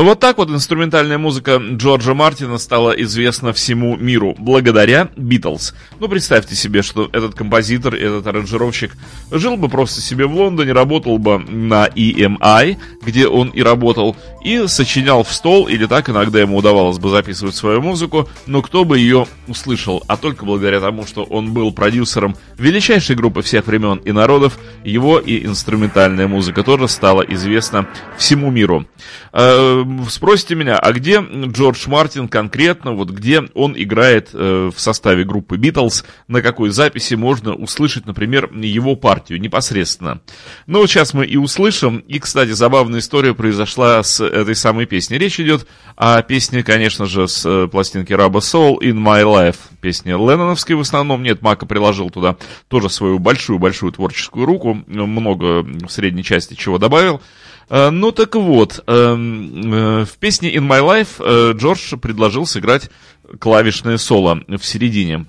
Вот 0.00 0.20
так 0.20 0.38
вот 0.38 0.48
инструментальная 0.48 1.18
музыка 1.18 1.56
Джорджа 1.56 2.14
Мартина 2.14 2.58
стала 2.58 2.92
известна 2.92 3.52
всему 3.52 3.96
миру 3.96 4.36
благодаря 4.38 5.08
Битлз. 5.16 5.74
Ну, 5.98 6.06
представьте 6.06 6.54
себе, 6.54 6.82
что 6.82 7.10
этот 7.12 7.34
композитор, 7.34 7.96
этот 7.96 8.24
аранжировщик 8.28 8.92
жил 9.32 9.56
бы 9.56 9.68
просто 9.68 10.00
себе 10.00 10.26
в 10.26 10.36
Лондоне, 10.36 10.72
работал 10.72 11.18
бы 11.18 11.40
на 11.40 11.88
EMI, 11.88 12.76
где 13.04 13.26
он 13.26 13.48
и 13.48 13.60
работал, 13.60 14.16
и 14.44 14.68
сочинял 14.68 15.24
в 15.24 15.32
стол, 15.32 15.66
или 15.66 15.86
так 15.86 16.08
иногда 16.08 16.38
ему 16.40 16.58
удавалось 16.58 16.98
бы 16.98 17.10
записывать 17.10 17.56
свою 17.56 17.82
музыку, 17.82 18.28
но 18.46 18.62
кто 18.62 18.84
бы 18.84 19.00
ее 19.00 19.26
услышал, 19.48 20.04
а 20.06 20.16
только 20.16 20.44
благодаря 20.44 20.78
тому, 20.80 21.06
что 21.06 21.24
он 21.24 21.52
был 21.52 21.72
продюсером 21.72 22.36
величайшей 22.56 23.16
группы 23.16 23.42
всех 23.42 23.66
времен 23.66 23.96
и 24.04 24.12
народов, 24.12 24.60
его 24.84 25.18
и 25.18 25.44
инструментальная 25.44 26.28
музыка 26.28 26.62
тоже 26.62 26.86
стала 26.86 27.22
известна 27.22 27.88
всему 28.16 28.52
миру. 28.52 28.86
Спросите 30.08 30.54
меня, 30.54 30.78
а 30.78 30.92
где 30.92 31.20
Джордж 31.20 31.88
Мартин 31.88 32.28
конкретно, 32.28 32.92
вот 32.92 33.10
где 33.10 33.42
он 33.54 33.74
играет 33.76 34.30
э, 34.32 34.70
в 34.74 34.80
составе 34.80 35.24
группы 35.24 35.56
Битлз, 35.56 36.04
на 36.26 36.42
какой 36.42 36.70
записи 36.70 37.14
можно 37.14 37.54
услышать, 37.54 38.06
например, 38.06 38.50
его 38.52 38.96
партию 38.96 39.40
непосредственно? 39.40 40.20
Ну, 40.66 40.80
вот 40.80 40.90
сейчас 40.90 41.14
мы 41.14 41.26
и 41.26 41.36
услышим, 41.36 41.98
и, 41.98 42.18
кстати, 42.18 42.50
забавная 42.50 43.00
история 43.00 43.34
произошла 43.34 44.02
с 44.02 44.20
этой 44.24 44.54
самой 44.54 44.86
песней. 44.86 45.18
Речь 45.18 45.40
идет 45.40 45.66
о 45.96 46.20
песне, 46.22 46.62
конечно 46.62 47.06
же, 47.06 47.28
с 47.28 47.44
э, 47.46 47.68
пластинки 47.68 48.12
Раба 48.12 48.40
Soul 48.40 48.78
In 48.80 48.94
My 48.94 49.22
Life, 49.22 49.58
песня 49.80 50.16
Ленноновской 50.16 50.76
в 50.76 50.80
основном, 50.80 51.22
нет, 51.22 51.42
Мака 51.42 51.66
приложил 51.66 52.10
туда 52.10 52.36
тоже 52.68 52.90
свою 52.90 53.18
большую-большую 53.18 53.92
творческую 53.92 54.46
руку, 54.46 54.82
много 54.86 55.62
в 55.62 55.88
средней 55.88 56.24
части 56.24 56.54
чего 56.54 56.78
добавил, 56.78 57.20
ну 57.70 58.12
так 58.12 58.34
вот, 58.34 58.82
эм, 58.86 59.74
э, 59.74 60.04
в 60.04 60.16
песне 60.18 60.54
In 60.54 60.66
My 60.66 60.80
Life 60.80 61.20
э, 61.20 61.52
Джордж 61.56 61.96
предложил 61.96 62.46
сыграть 62.46 62.90
клавишное 63.38 63.98
соло 63.98 64.42
в 64.48 64.64
середине. 64.64 65.26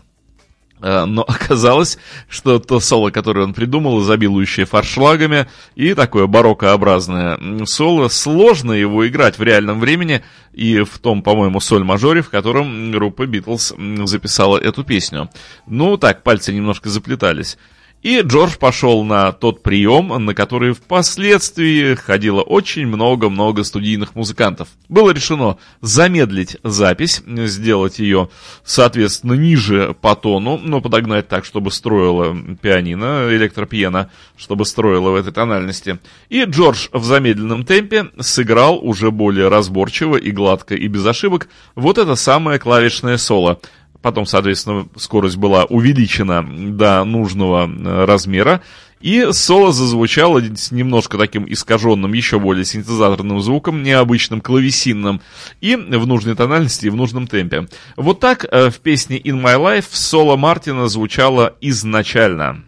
Но 0.81 1.23
оказалось, 1.27 1.97
что 2.29 2.57
то 2.59 2.79
соло, 2.79 3.11
которое 3.11 3.41
он 3.41 3.53
придумал, 3.53 4.01
изобилующее 4.01 4.65
фаршлагами 4.65 5.47
и 5.75 5.93
такое 5.93 6.25
бароккообразное 6.25 7.65
соло, 7.65 8.07
сложно 8.07 8.71
его 8.71 9.05
играть 9.05 9.37
в 9.37 9.43
реальном 9.43 9.81
времени 9.81 10.23
и 10.53 10.83
в 10.83 10.97
том, 10.99 11.21
по-моему, 11.21 11.59
соль-мажоре, 11.59 12.21
в 12.21 12.29
котором 12.29 12.93
группа 12.93 13.25
Битлз 13.25 13.73
записала 14.05 14.57
эту 14.57 14.85
песню. 14.85 15.29
Ну 15.67 15.97
так, 15.97 16.23
пальцы 16.23 16.53
немножко 16.53 16.87
заплетались. 16.87 17.57
И 18.01 18.21
Джордж 18.21 18.57
пошел 18.57 19.03
на 19.03 19.33
тот 19.33 19.61
прием, 19.61 20.07
на 20.23 20.33
который 20.33 20.71
впоследствии 20.73 21.95
ходило 21.95 22.41
очень 22.41 22.87
много-много 22.87 23.65
студийных 23.65 24.15
музыкантов. 24.15 24.69
Было 24.87 25.11
решено 25.11 25.57
замедлить 25.81 26.55
запись, 26.63 27.21
сделать 27.27 27.99
ее, 27.99 28.29
соответственно, 28.63 29.33
ниже 29.33 29.93
по 29.99 30.15
тону, 30.15 30.57
но 30.57 30.79
подогнать 30.79 31.27
так, 31.27 31.43
чтобы 31.43 31.71
строило 31.71 32.37
пианино, 32.61 33.27
электропиано, 33.31 34.09
чтобы 34.37 34.65
строило 34.65 35.09
в 35.09 35.15
этой 35.15 35.33
тональности. 35.33 35.99
И 36.29 36.43
Джордж 36.43 36.87
в 36.93 37.03
замедленном 37.03 37.65
темпе 37.65 38.11
сыграл 38.17 38.79
уже 38.81 39.11
более 39.11 39.49
разборчиво 39.49 40.15
и 40.15 40.31
гладко 40.31 40.73
и 40.73 40.87
без 40.87 41.05
ошибок 41.05 41.49
вот 41.75 41.97
это 41.97 42.15
самое 42.15 42.59
клавишное 42.59 43.17
соло– 43.17 43.59
Потом, 44.01 44.25
соответственно, 44.25 44.87
скорость 44.95 45.37
была 45.37 45.65
увеличена 45.65 46.43
до 46.43 47.03
нужного 47.03 47.69
э, 47.69 48.05
размера. 48.05 48.61
И 49.01 49.27
соло 49.31 49.71
зазвучало 49.71 50.41
с 50.41 50.71
немножко 50.71 51.17
таким 51.17 51.45
искаженным, 51.51 52.11
еще 52.13 52.37
более 52.37 52.65
синтезаторным 52.65 53.39
звуком, 53.39 53.81
необычным, 53.81 54.41
клавесинным, 54.41 55.21
и 55.61 55.75
в 55.75 56.05
нужной 56.05 56.35
тональности, 56.35 56.87
и 56.87 56.89
в 56.89 56.95
нужном 56.95 57.27
темпе. 57.27 57.67
Вот 57.95 58.19
так 58.19 58.45
э, 58.49 58.69
в 58.69 58.79
песне 58.79 59.17
In 59.19 59.41
My 59.41 59.57
Life 59.57 59.85
соло 59.91 60.35
Мартина 60.35 60.87
звучало 60.87 61.55
изначально. 61.61 62.63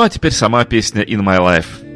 Ну 0.00 0.04
а 0.04 0.08
теперь 0.08 0.32
сама 0.32 0.64
песня 0.64 1.02
In 1.02 1.20
My 1.20 1.38
Life. 1.38 1.89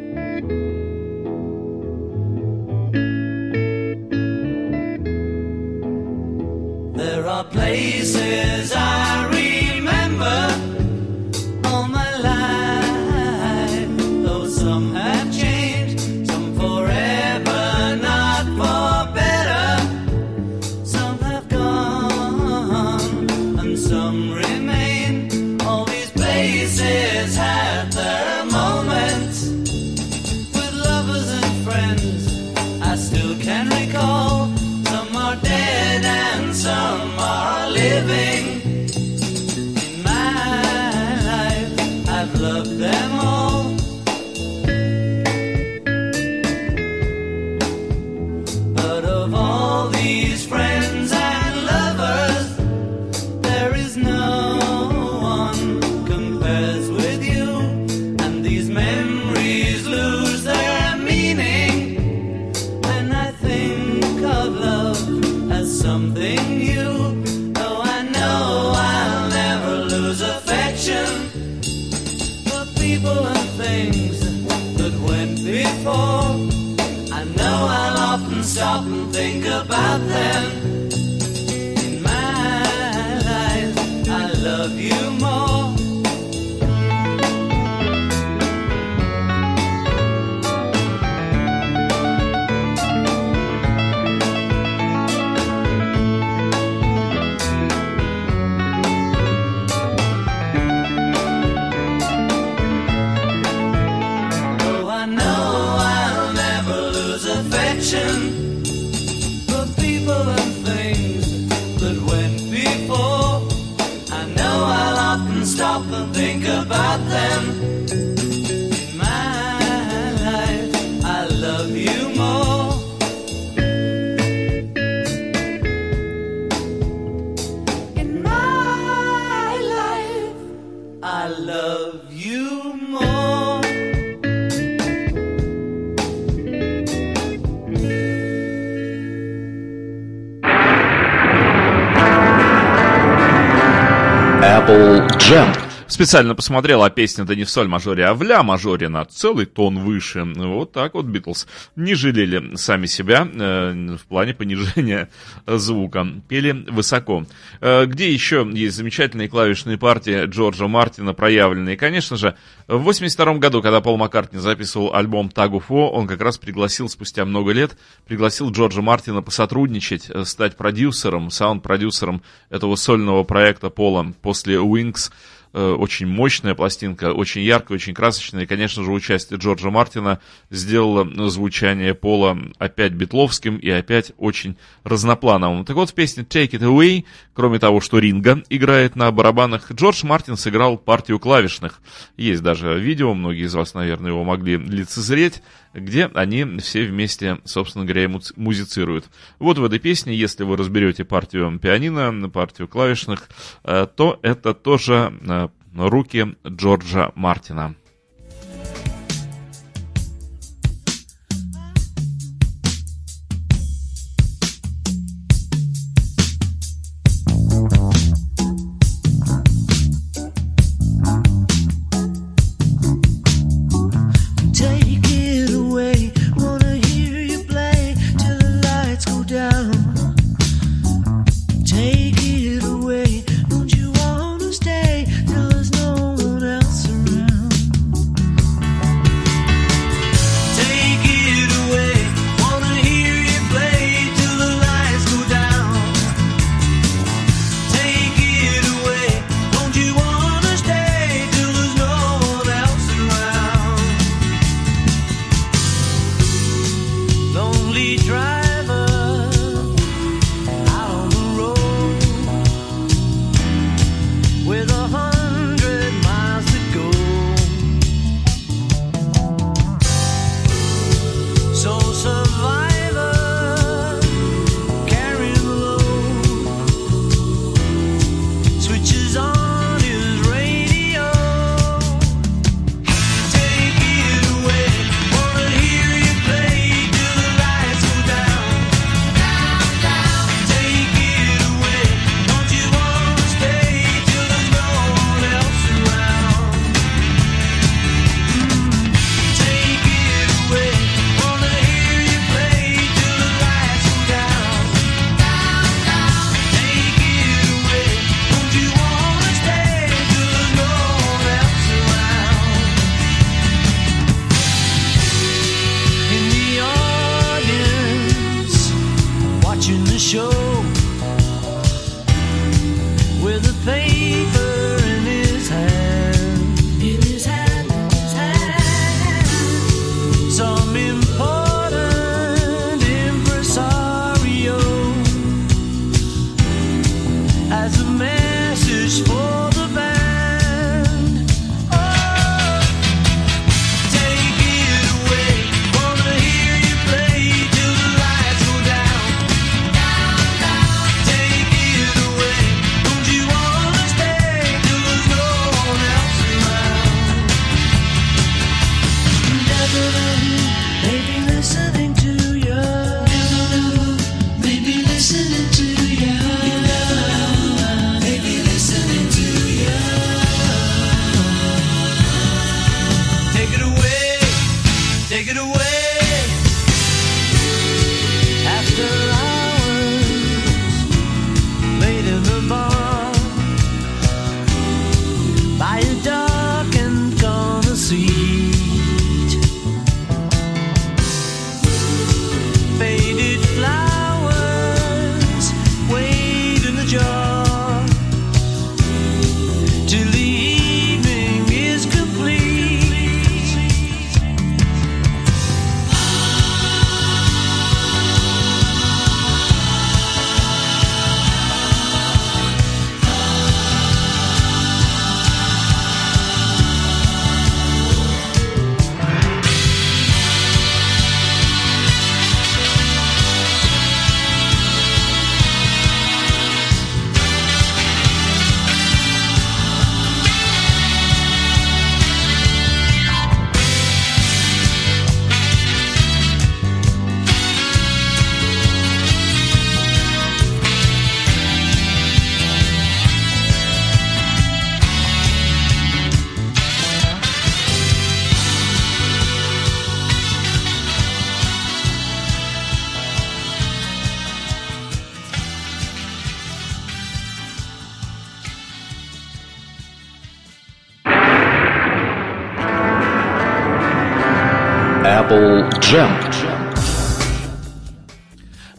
Специально 145.95 146.35
посмотрел, 146.35 146.83
а 146.83 146.91
песня-то 146.91 147.37
не 147.37 147.45
в 147.45 147.51
соль 147.51 147.69
мажоре, 147.69 148.05
а 148.07 148.15
в 148.15 148.23
ля 148.25 148.43
мажоре 148.43 148.89
на 148.89 149.05
целый 149.05 149.47
тон 149.47 149.79
выше. 149.79 150.25
Вот 150.25 150.73
так 150.73 150.95
вот 150.95 151.07
Битлз 151.07 151.47
не 151.77 151.95
жалели 151.95 152.57
сами 152.57 152.87
себя 152.87 153.29
э, 153.33 153.97
в 153.97 154.05
плане 154.07 154.35
понижения 154.35 155.09
звука. 155.47 156.05
Пели 156.27 156.51
высоко. 156.51 157.27
Э, 157.61 157.87
где 157.87 158.13
еще 158.13 158.45
есть 158.53 158.75
замечательные 158.75 159.29
клавишные 159.29 159.79
партии 159.79 160.27
Джорджа 160.27 160.67
Мартина 160.67 161.15
проявленные? 161.15 161.77
Конечно 161.77 162.17
же, 162.17 162.35
в 162.67 162.79
82 162.79 163.35
году, 163.35 163.63
когда 163.63 163.81
Пол 163.81 163.97
Маккартни 163.97 164.41
записывал 164.41 164.97
альбом 164.97 165.31
Tag 165.33 165.53
of 165.53 165.67
War, 165.69 165.91
он 165.91 166.09
как 166.09 166.21
раз 166.21 166.39
пригласил 166.39 166.89
спустя 166.89 167.25
много 167.25 167.53
лет, 167.53 167.79
пригласил 168.05 168.51
Джорджа 168.51 168.83
Мартина 168.83 169.23
посотрудничать, 169.23 170.11
э, 170.11 170.25
стать 170.25 170.57
продюсером, 170.57 171.31
саунд-продюсером 171.31 172.21
этого 172.51 172.75
сольного 172.75 173.23
проекта 173.23 173.71
Пола 173.71 174.13
после 174.23 174.57
Wings. 174.57 175.13
Э, 175.57 175.71
очень 175.71 176.09
мощная 176.09 176.57
пластинка, 176.57 177.13
очень 177.13 177.43
яркая, 177.43 177.77
очень 177.77 177.95
красочная. 177.95 178.43
И, 178.43 178.47
конечно 178.47 178.83
же, 178.83 178.91
участие 178.91 179.39
Джорджа 179.39 179.71
Мартина 179.71 180.19
сделало 180.51 181.31
звучание 181.31 181.95
Пола 181.95 182.37
опять 182.59 182.91
битловским 182.91 183.59
и 183.59 183.71
опять 183.71 184.11
очень 184.19 184.57
разноплановым. 184.83 185.65
Так 185.65 185.77
вот, 185.77 185.91
в 185.91 185.95
песне 185.95 186.25
Take 186.25 186.51
It 186.51 186.63
Away, 186.63 187.05
кроме 187.35 187.61
того, 187.61 187.81
что 187.81 188.01
Ринга 188.01 188.43
играет 188.49 188.97
на 188.97 189.13
барабанах, 189.13 189.71
Джордж 189.71 190.05
Мартин 190.05 190.37
сыграл 190.37 190.77
партию 190.77 191.21
клавишных. 191.21 191.81
Есть 192.17 192.43
даже 192.43 192.77
видео, 192.81 193.15
многие 193.15 193.45
из 193.45 193.55
вас, 193.55 193.75
наверное, 193.75 194.11
его 194.11 194.25
могли 194.25 194.57
лицезреть 194.57 195.41
где 195.75 196.07
они 196.07 196.59
все 196.59 196.87
вместе, 196.87 197.39
собственно 197.45 197.85
говоря, 197.85 198.11
музицируют. 198.37 199.07
Вот 199.39 199.59
в 199.59 199.65
этой 199.65 199.79
песне, 199.79 200.15
если 200.15 200.45
вы 200.45 200.57
разберете 200.57 201.05
партию 201.05 201.59
пианино, 201.59 202.29
партию 202.31 202.69
клавишных, 202.69 203.29
э, 203.65 203.87
то 203.95 204.19
это 204.23 204.55
тоже 204.55 205.13
э, 205.21 205.49
руки 205.77 206.37
Джорджа 206.47 207.13
Мартина. 207.15 207.75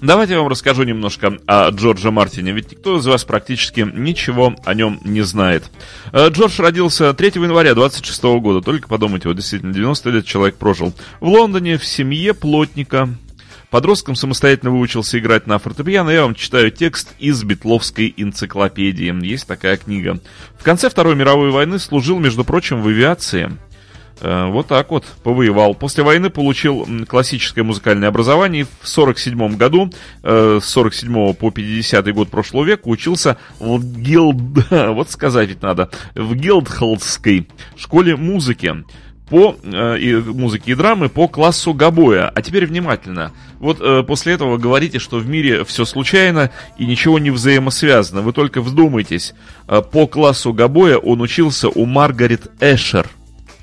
Давайте 0.06 0.34
я 0.34 0.40
вам 0.40 0.50
расскажу 0.50 0.84
немножко 0.84 1.40
о 1.48 1.72
Джордже 1.72 2.12
Мартине, 2.12 2.52
ведь 2.52 2.72
никто 2.72 3.00
из 3.00 3.08
вас 3.08 3.24
практически 3.24 3.80
ничего 3.92 4.56
о 4.64 4.76
нем 4.76 5.00
не 5.04 5.22
знает. 5.24 5.64
Э, 6.12 6.30
Джордж 6.30 6.62
родился 6.62 7.12
3 7.12 7.32
января 7.36 7.74
26 7.74 8.24
года, 8.40 8.62
только 8.62 8.88
подумайте, 8.88 9.28
вот 9.28 9.38
действительно 9.38 9.74
90 9.74 10.10
лет 10.12 10.26
человек 10.28 10.58
прожил. 10.58 10.94
В 11.22 11.30
Лондоне, 11.30 11.80
в 11.80 11.86
семье 11.86 12.36
плотника, 12.36 13.10
Подростком 13.72 14.16
самостоятельно 14.16 14.72
выучился 14.72 15.18
играть 15.20 15.48
на 15.48 15.58
фортепиано. 15.58 16.10
Я 16.12 16.22
вам 16.22 16.36
читаю 16.36 16.72
текст 16.72 17.10
из 17.20 17.44
Битловской 17.44 18.14
энциклопедии. 18.16 19.14
Есть 19.26 19.48
такая 19.48 19.76
книга. 19.76 20.20
В 20.58 20.64
конце 20.64 20.90
Второй 20.90 21.16
мировой 21.16 21.50
войны 21.50 21.80
служил, 21.80 22.20
между 22.20 22.46
прочим, 22.46 22.82
в 22.82 22.88
авиации. 22.88 23.58
Э, 24.22 24.48
вот 24.50 24.68
так 24.68 24.92
вот 24.92 25.06
повоевал. 25.24 25.76
После 25.76 26.04
войны 26.04 26.30
получил 26.30 26.88
классическое 27.08 27.64
музыкальное 27.64 28.10
образование. 28.10 28.66
В 28.82 28.88
47 28.88 29.58
году, 29.58 29.92
э, 30.24 30.60
с 30.62 30.66
47 30.66 31.34
по 31.34 31.52
50 31.52 32.14
год 32.14 32.30
прошлого 32.30 32.66
века, 32.66 32.88
учился 32.88 33.38
в 33.60 33.84
Гилд... 34.00 34.36
Вот 34.70 35.10
сказать 35.10 35.50
ведь 35.50 35.62
надо. 35.62 35.90
В 36.14 36.36
Гилдхолдской 36.36 37.48
школе 37.76 38.16
музыки 38.16 38.84
по 39.30 39.56
э, 39.64 40.22
музыке 40.22 40.72
и 40.72 40.76
драмы 40.76 41.10
по 41.10 41.28
классу 41.28 41.74
габоя. 41.74 42.30
А 42.30 42.42
теперь 42.42 42.66
внимательно. 42.68 43.32
Вот 43.60 43.82
э, 43.82 44.04
после 44.04 44.34
этого 44.34 44.58
говорите, 44.58 45.00
что 45.00 45.18
в 45.18 45.28
мире 45.28 45.64
все 45.66 45.86
случайно 45.86 46.52
и 46.78 46.86
ничего 46.86 47.20
не 47.20 47.32
взаимосвязано. 47.32 48.22
Вы 48.22 48.34
только 48.34 48.62
вдумайтесь. 48.62 49.34
Э, 49.68 49.82
по 49.82 50.08
классу 50.08 50.54
габоя 50.54 50.98
он 50.98 51.22
учился 51.22 51.70
у 51.70 51.86
Маргарет 51.86 52.52
Эшер. 52.60 53.10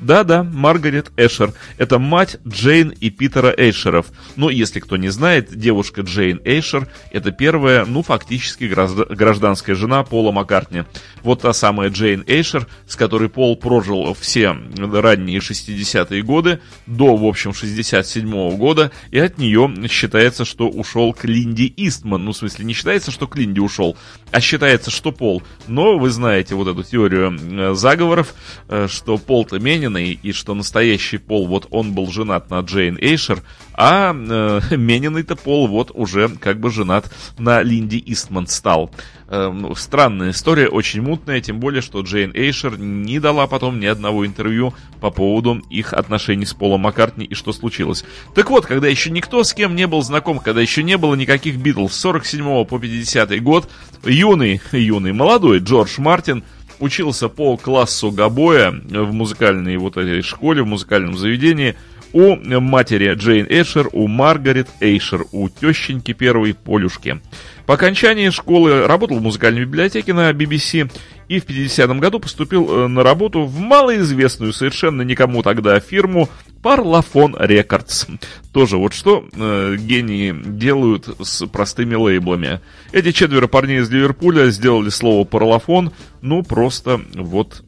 Да-да, 0.03 0.43
Маргарет 0.43 1.12
Эшер. 1.17 1.53
Это 1.79 2.01
мать 2.01 2.37
Джейн 2.47 2.88
и 2.88 3.09
Питера 3.11 3.55
Эйшеров. 3.57 4.07
Но 4.35 4.51
если 4.51 4.81
кто 4.81 4.97
не 4.97 5.11
знает, 5.11 5.57
девушка 5.57 6.01
Джейн 6.01 6.41
Эйшер– 6.45 6.88
это 7.12 7.31
первая, 7.31 7.85
ну, 7.85 8.03
фактически 8.03 8.65
гражданская 8.65 9.77
жена 9.77 10.03
Пола 10.03 10.33
Маккартни. 10.33 10.83
Вот 11.23 11.43
та 11.43 11.53
самая 11.53 11.91
Джейн 11.91 12.25
Эйшер, 12.27 12.67
с 12.88 12.97
которой 12.97 13.29
Пол 13.29 13.57
прожил 13.57 14.15
все 14.15 14.57
ранние 14.77 15.38
60-е 15.38 16.23
годы, 16.23 16.61
до, 16.87 17.17
в 17.17 17.25
общем, 17.25 17.51
67-го 17.51 18.57
года, 18.57 18.91
и 19.12 19.21
от 19.21 19.38
нее 19.38 19.73
считается, 19.88 20.45
что 20.45 20.69
ушел 20.69 21.15
Клинди 21.15 21.73
Истман. 21.77 22.25
Ну, 22.25 22.33
в 22.33 22.37
смысле, 22.37 22.65
не 22.65 22.73
считается, 22.73 23.12
что 23.12 23.29
Клинди 23.29 23.61
ушел, 23.61 23.97
а 24.33 24.41
считается, 24.41 24.91
что 24.91 25.12
Пол. 25.12 25.45
Но 25.69 25.97
вы 25.97 26.11
знаете 26.11 26.57
вот 26.57 26.67
эту 26.67 26.83
теорию 26.83 27.38
э, 27.38 27.75
заговоров, 27.75 28.35
э, 28.69 28.88
что 28.91 29.17
Пол-то 29.17 29.61
менен, 29.61 29.91
Мениной, 29.92 30.18
и 30.22 30.33
что 30.33 30.55
настоящий 30.55 31.18
Пол, 31.18 31.46
вот 31.46 31.66
он 31.70 31.92
был 31.92 32.11
женат 32.11 32.50
на 32.50 32.61
Джейн 32.61 32.98
Эйшер, 33.00 33.42
а 33.74 34.14
э, 34.14 34.61
Мениный-то 34.76 35.37
Пол 35.37 35.66
вот 35.68 35.90
уже 35.94 36.28
как 36.28 36.61
бы 36.61 36.70
женат 36.70 37.12
на 37.38 37.62
Линди 37.62 38.02
Истман 38.07 38.46
стал. 38.46 38.90
Э, 39.28 39.50
ну, 39.52 39.74
странная 39.74 40.31
история, 40.31 40.68
очень 40.68 41.02
мутная, 41.02 41.40
тем 41.40 41.61
более, 41.61 41.83
что 41.83 42.00
Джейн 42.00 42.33
Эйшер 42.35 42.78
не 42.78 43.20
дала 43.20 43.46
потом 43.46 43.81
ни 43.81 43.87
одного 43.87 44.26
интервью 44.26 44.74
по 45.00 45.11
поводу 45.11 45.62
их 45.70 45.92
отношений 45.92 46.46
с 46.46 46.55
Полом 46.55 46.83
Маккартни 46.83 47.24
и 47.24 47.35
что 47.35 47.52
случилось. 47.52 48.05
Так 48.35 48.50
вот, 48.50 48.66
когда 48.66 48.88
еще 48.88 49.11
никто 49.11 49.44
с 49.44 49.52
кем 49.52 49.76
не 49.76 49.87
был 49.87 50.02
знаком, 50.02 50.38
когда 50.38 50.61
еще 50.61 50.83
не 50.83 50.96
было 50.96 51.14
никаких 51.14 51.57
Битлз, 51.57 51.92
с 51.92 52.00
47 52.00 52.64
по 52.64 52.78
50 52.78 53.42
год, 53.42 53.70
юный, 54.05 54.61
юный, 54.72 55.12
молодой 55.12 55.59
Джордж 55.59 56.00
Мартин– 56.00 56.44
учился 56.83 57.29
по 57.29 57.57
классу 57.57 58.11
габоя 58.11 58.73
в 58.73 59.12
музыкальной 59.12 59.77
вот 59.77 59.97
этой 59.97 60.21
школе, 60.23 60.62
в 60.62 60.66
музыкальном 60.66 61.16
заведении 61.16 61.77
у 62.12 62.37
матери 62.61 63.14
Джейн 63.14 63.46
Эшер, 63.48 63.88
у 63.92 64.07
Маргарет 64.09 64.68
Эйшер, 64.81 65.25
у 65.33 65.48
тещеньки 65.48 66.12
первой 66.12 66.55
Полюшки. 66.55 67.20
По 67.66 67.75
окончании 67.75 68.31
школы 68.31 68.87
работал 68.87 69.18
в 69.18 69.22
музыкальной 69.22 69.62
библиотеке 69.62 70.12
на 70.12 70.31
BBC 70.31 70.90
и 71.29 71.40
в 71.40 71.46
50-м 71.46 72.01
году 72.01 72.20
поступил 72.20 72.68
э, 72.68 72.88
на 72.88 73.03
работу 73.03 73.44
в 73.44 73.59
малоизвестную 73.59 74.53
совершенно 74.53 75.03
никому 75.03 75.42
тогда 75.42 75.79
фирму 75.81 76.29
Parlophone 76.62 77.40
Records. 77.40 78.18
Тоже 78.53 78.77
вот 78.77 78.92
что 78.92 79.25
э, 79.33 79.77
гении 79.79 80.35
делают 80.44 81.09
с 81.20 81.46
простыми 81.46 81.94
лейблами. 81.94 82.61
Эти 82.92 83.12
четверо 83.12 83.46
парней 83.46 83.81
из 83.81 83.90
Ливерпуля 83.90 84.51
сделали 84.51 84.90
слово 84.90 85.25
Parlophone, 85.25 85.92
ну 86.20 86.42
просто 86.42 87.01
вот 87.14 87.62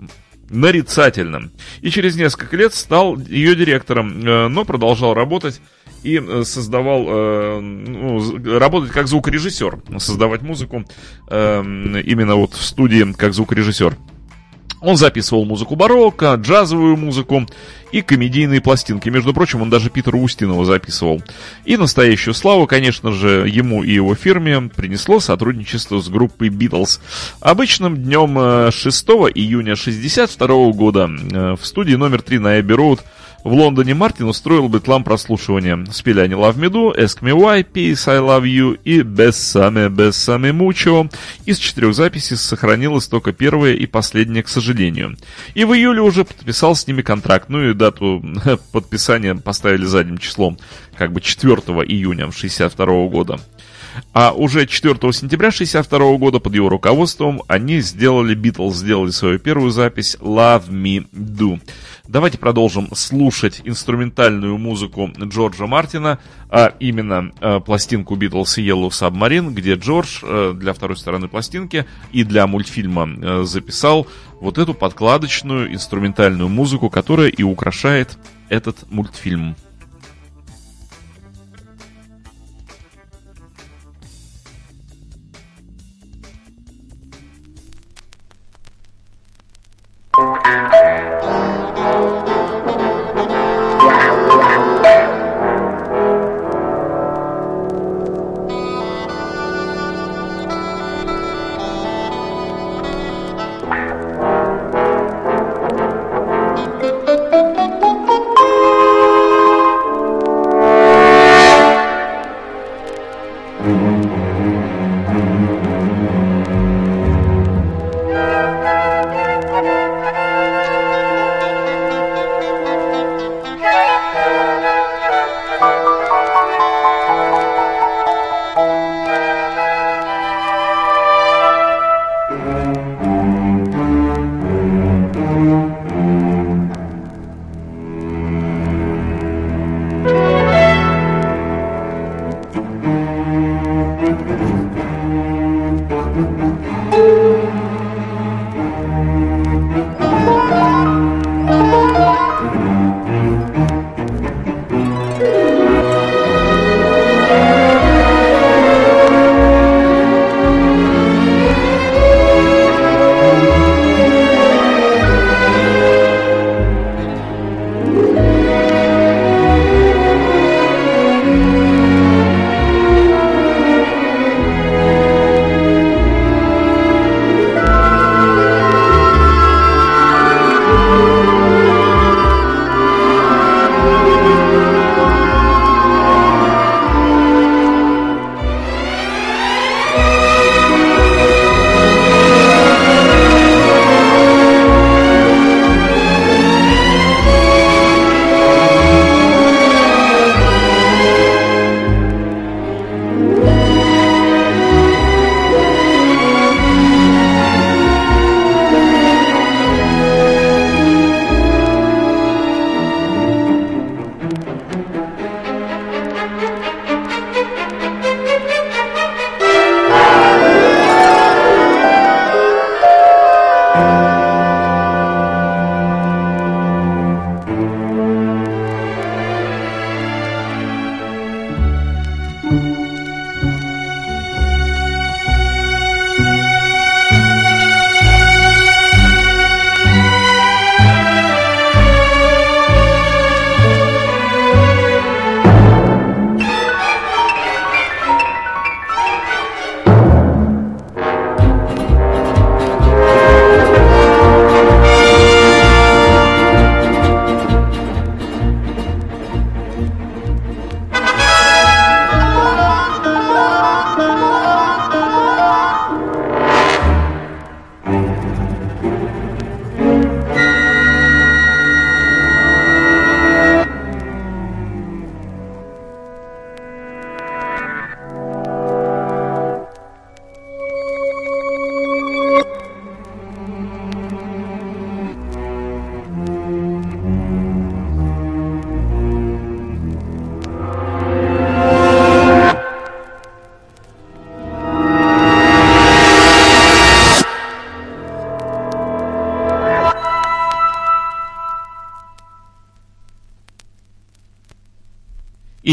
нарицательным. 0.50 1.52
И 1.80 1.90
через 1.90 2.16
несколько 2.16 2.56
лет 2.56 2.74
стал 2.74 3.18
ее 3.18 3.54
директором, 3.54 4.20
э, 4.20 4.48
но 4.48 4.64
продолжал 4.64 5.14
работать 5.14 5.60
и 6.02 6.18
э, 6.18 6.42
создавал, 6.44 7.04
э, 7.08 7.60
ну, 7.60 8.58
работать 8.58 8.90
как 8.90 9.08
звукорежиссер, 9.08 9.98
создавать 9.98 10.42
музыку 10.42 10.84
именно 11.30 12.36
вот 12.36 12.54
в 12.54 12.62
студии 12.62 13.12
как 13.12 13.34
звукорежиссер. 13.34 13.96
Он 14.84 14.96
записывал 14.96 15.46
музыку 15.46 15.76
барокко, 15.76 16.34
джазовую 16.34 16.98
музыку 16.98 17.46
и 17.90 18.02
комедийные 18.02 18.60
пластинки. 18.60 19.08
Между 19.08 19.32
прочим, 19.32 19.62
он 19.62 19.70
даже 19.70 19.88
Питера 19.88 20.16
Устинова 20.16 20.66
записывал. 20.66 21.22
И 21.64 21.78
настоящую 21.78 22.34
славу, 22.34 22.66
конечно 22.66 23.10
же, 23.10 23.48
ему 23.48 23.82
и 23.82 23.92
его 23.92 24.14
фирме 24.14 24.60
принесло 24.60 25.20
сотрудничество 25.20 26.00
с 26.00 26.08
группой 26.08 26.48
Beatles. 26.48 27.00
Обычным 27.40 27.96
днем 27.96 28.70
6 28.70 29.06
июня 29.34 29.72
1962 29.72 30.72
года 30.72 31.08
э, 31.08 31.56
в 31.58 31.64
студии 31.64 31.94
номер 31.94 32.20
3 32.20 32.38
на 32.38 32.60
Эбби 32.60 32.74
Роуд 32.74 33.00
в 33.44 33.52
Лондоне 33.52 33.92
Мартин 33.92 34.26
устроил 34.26 34.68
бетлам 34.68 35.04
прослушивания. 35.04 35.84
Спели 35.92 36.20
они 36.20 36.34
Love 36.34 36.56
Me 36.56 36.70
Do, 36.70 36.96
Ask 36.96 37.20
Me 37.20 37.32
Why, 37.32 37.62
Peace 37.62 38.10
I 38.10 38.18
Love 38.18 38.44
You 38.44 38.80
и 38.84 39.02
Bessame 39.02 39.90
Bessame 39.90 40.50
Mucho. 40.50 41.12
Из 41.44 41.58
четырех 41.58 41.94
записей 41.94 42.36
сохранилась 42.38 43.06
только 43.06 43.32
первая 43.32 43.74
и 43.74 43.84
последняя, 43.84 44.42
к 44.42 44.48
сожалению. 44.48 45.18
И 45.52 45.64
в 45.64 45.74
июле 45.74 46.00
уже 46.00 46.24
подписал 46.24 46.74
с 46.74 46.86
ними 46.86 47.02
контракт. 47.02 47.50
Ну 47.50 47.68
и 47.68 47.74
дату 47.74 48.24
подписания 48.72 49.34
поставили 49.34 49.84
задним 49.84 50.16
числом, 50.16 50.58
как 50.96 51.12
бы 51.12 51.20
4 51.20 51.54
июня 51.86 52.32
62 52.32 52.86
года. 53.08 53.38
А 54.12 54.32
уже 54.32 54.66
4 54.66 54.94
сентября 55.12 55.48
1962 55.48 56.16
года 56.16 56.38
под 56.38 56.54
его 56.54 56.68
руководством 56.68 57.42
они 57.46 57.80
сделали, 57.80 58.34
Битлз 58.34 58.76
сделали 58.76 59.10
свою 59.10 59.38
первую 59.38 59.70
запись 59.70 60.16
Love 60.20 60.68
Me 60.70 61.06
Do. 61.12 61.60
Давайте 62.06 62.36
продолжим 62.36 62.94
слушать 62.94 63.62
инструментальную 63.64 64.58
музыку 64.58 65.10
Джорджа 65.18 65.66
Мартина, 65.66 66.18
а 66.50 66.74
именно 66.78 67.32
э, 67.40 67.60
пластинку 67.60 68.14
Beatles 68.16 68.58
Yellow 68.58 68.90
Submarine, 68.90 69.54
где 69.54 69.74
Джордж 69.74 70.18
э, 70.22 70.52
для 70.54 70.74
второй 70.74 70.98
стороны 70.98 71.28
пластинки 71.28 71.86
и 72.12 72.22
для 72.24 72.46
мультфильма 72.46 73.08
э, 73.08 73.42
записал 73.44 74.06
вот 74.38 74.58
эту 74.58 74.74
подкладочную 74.74 75.72
инструментальную 75.72 76.50
музыку, 76.50 76.90
которая 76.90 77.28
и 77.28 77.42
украшает 77.42 78.18
этот 78.50 78.90
мультфильм. 78.90 79.56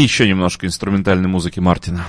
Еще 0.02 0.28
немножко 0.28 0.66
инструментальной 0.66 1.28
музыки 1.28 1.60
Мартина. 1.60 2.06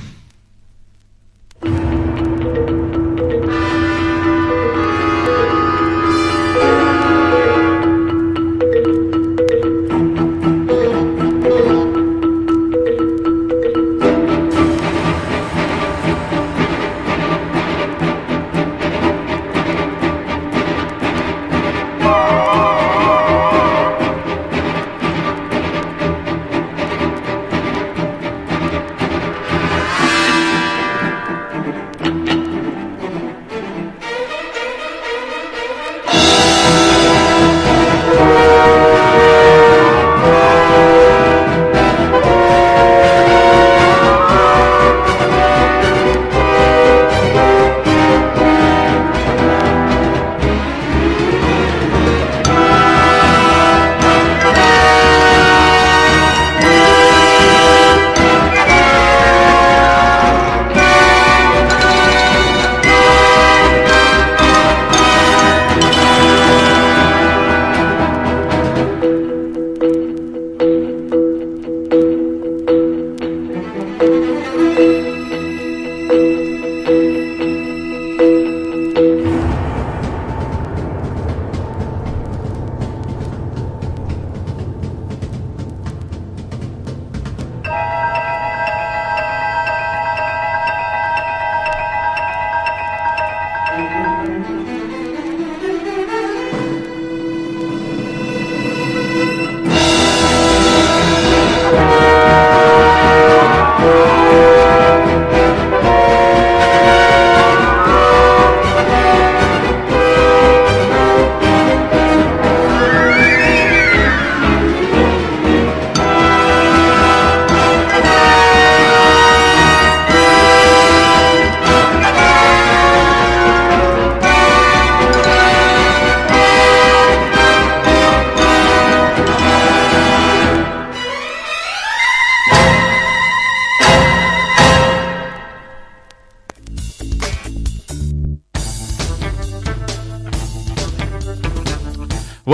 Вот 94.44 94.73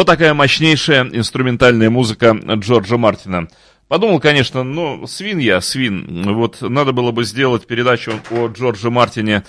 такая 0.09 0.33
мощнейшая 0.33 1.03
инструментальная 1.03 1.91
музыка 1.91 2.35
Джорджа 2.55 2.97
Мартина. 2.97 3.47
Подумал, 3.87 4.19
конечно, 4.19 4.63
ну, 4.63 5.05
свин 5.05 5.37
я, 5.37 5.61
свин. 5.61 6.33
Вот 6.33 6.61
надо 6.61 6.93
было 6.93 7.11
бы 7.11 7.23
сделать 7.23 7.67
передачу 7.67 8.13
о 8.31 8.47
Джордже 8.47 8.89
Мартине 8.89 9.43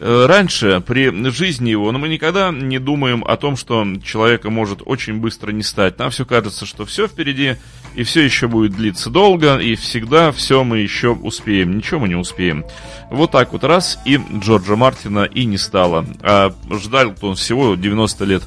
э, 0.00 0.26
раньше, 0.26 0.82
при 0.86 1.10
жизни 1.30 1.70
его, 1.70 1.92
но 1.92 1.98
мы 1.98 2.08
никогда 2.08 2.50
не 2.50 2.78
думаем 2.78 3.24
о 3.26 3.36
том, 3.36 3.56
что 3.56 3.86
человека 4.02 4.48
может 4.48 4.80
очень 4.86 5.18
быстро 5.18 5.50
не 5.52 5.62
стать. 5.62 5.98
Нам 5.98 6.10
все 6.10 6.24
кажется, 6.24 6.64
что 6.64 6.86
все 6.86 7.08
впереди, 7.08 7.56
и 7.96 8.02
все 8.02 8.22
еще 8.22 8.46
будет 8.46 8.76
длиться 8.76 9.10
долго, 9.10 9.56
и 9.56 9.74
всегда 9.74 10.30
все 10.30 10.62
мы 10.62 10.78
еще 10.78 11.10
успеем. 11.10 11.76
Ничего 11.76 12.00
мы 12.00 12.08
не 12.08 12.14
успеем. 12.14 12.64
Вот 13.10 13.30
так 13.30 13.52
вот 13.52 13.64
раз, 13.64 13.98
и 14.04 14.20
Джорджа 14.40 14.76
Мартина 14.76 15.24
и 15.24 15.44
не 15.46 15.56
стало. 15.56 16.04
А 16.20 16.52
ждал 16.70 17.14
он 17.22 17.36
всего 17.36 17.74
90 17.74 18.24
лет, 18.24 18.42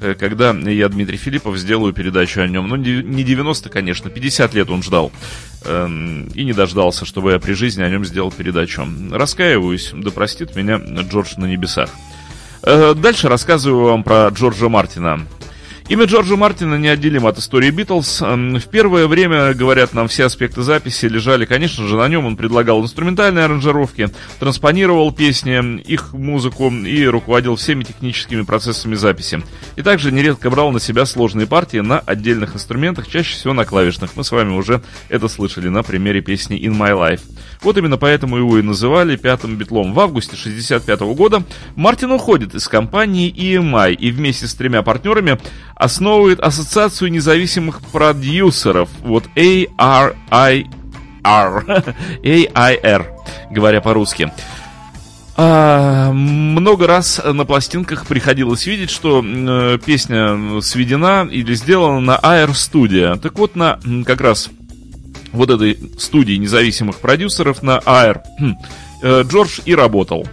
э, 0.00 0.14
когда 0.14 0.52
я, 0.52 0.88
Дмитрий 0.88 1.18
Филиппов, 1.18 1.58
сделаю 1.58 1.92
передачу 1.92 2.40
о 2.40 2.48
нем. 2.48 2.66
Ну, 2.66 2.76
не 2.76 3.22
90, 3.22 3.68
конечно, 3.68 4.08
50 4.08 4.54
лет 4.54 4.70
он 4.70 4.82
ждал. 4.82 5.12
Эм, 5.66 6.26
и 6.34 6.44
не 6.44 6.52
дождался, 6.52 7.04
чтобы 7.04 7.32
я 7.32 7.38
при 7.38 7.52
жизни 7.52 7.82
о 7.82 7.88
нем 7.90 8.04
сделал 8.04 8.30
передачу. 8.30 8.86
Раскаиваюсь, 9.10 9.92
да 9.94 10.10
простит 10.10 10.56
меня 10.56 10.76
Джордж 10.76 11.34
на 11.36 11.46
небесах. 11.46 11.90
Э, 12.62 12.94
дальше 12.94 13.28
рассказываю 13.28 13.84
вам 13.84 14.02
про 14.02 14.28
Джорджа 14.28 14.68
Мартина. 14.68 15.26
Имя 15.86 16.06
Джорджа 16.06 16.34
Мартина 16.36 16.76
неотделимо 16.76 17.28
от 17.28 17.38
истории 17.38 17.70
Битлз. 17.70 18.22
В 18.22 18.68
первое 18.70 19.06
время, 19.06 19.52
говорят 19.52 19.92
нам, 19.92 20.08
все 20.08 20.24
аспекты 20.24 20.62
записи 20.62 21.04
лежали, 21.04 21.44
конечно 21.44 21.86
же, 21.86 21.98
на 21.98 22.08
нем. 22.08 22.24
Он 22.24 22.36
предлагал 22.38 22.82
инструментальные 22.82 23.44
аранжировки, 23.44 24.08
транспонировал 24.40 25.12
песни, 25.12 25.78
их 25.82 26.14
музыку 26.14 26.70
и 26.70 27.04
руководил 27.04 27.56
всеми 27.56 27.84
техническими 27.84 28.40
процессами 28.42 28.94
записи. 28.94 29.42
И 29.76 29.82
также 29.82 30.10
нередко 30.10 30.48
брал 30.48 30.72
на 30.72 30.80
себя 30.80 31.04
сложные 31.04 31.46
партии 31.46 31.78
на 31.78 31.98
отдельных 31.98 32.54
инструментах, 32.54 33.06
чаще 33.06 33.34
всего 33.34 33.52
на 33.52 33.66
клавишных. 33.66 34.16
Мы 34.16 34.24
с 34.24 34.32
вами 34.32 34.54
уже 34.54 34.80
это 35.10 35.28
слышали 35.28 35.68
на 35.68 35.82
примере 35.82 36.22
песни 36.22 36.58
In 36.58 36.78
My 36.78 36.92
Life. 36.92 37.20
Вот 37.64 37.78
именно 37.78 37.96
поэтому 37.96 38.36
его 38.36 38.58
и 38.58 38.62
называли 38.62 39.16
пятым 39.16 39.56
битлом. 39.56 39.94
В 39.94 40.00
августе 40.00 40.36
65 40.36 41.00
года 41.00 41.42
Мартин 41.76 42.12
уходит 42.12 42.54
из 42.54 42.68
компании 42.68 43.32
EMI 43.34 43.94
и 43.94 44.10
вместе 44.10 44.46
с 44.46 44.54
тремя 44.54 44.82
партнерами 44.82 45.38
основывает 45.74 46.40
Ассоциацию 46.40 47.10
независимых 47.10 47.80
продюсеров, 47.80 48.90
вот 49.00 49.24
ARIR, 49.34 50.14
AIR, 51.24 53.06
говоря 53.50 53.80
по-русски. 53.80 54.30
А, 55.36 56.12
много 56.12 56.86
раз 56.86 57.20
на 57.24 57.46
пластинках 57.46 58.06
приходилось 58.06 58.66
видеть, 58.66 58.90
что 58.90 59.24
э, 59.24 59.78
песня 59.84 60.60
сведена 60.60 61.26
или 61.28 61.54
сделана 61.54 62.00
на 62.00 62.16
AR 62.16 62.50
Studio. 62.50 63.18
Так 63.18 63.38
вот, 63.38 63.56
на 63.56 63.80
как 64.06 64.20
раз 64.20 64.50
вот 65.34 65.50
этой 65.50 65.78
студии 65.98 66.34
независимых 66.34 66.98
продюсеров 66.98 67.62
на 67.62 67.78
AR 67.78 68.22
э, 69.02 69.22
Джордж 69.22 69.60
и 69.64 69.74
работал. 69.74 70.26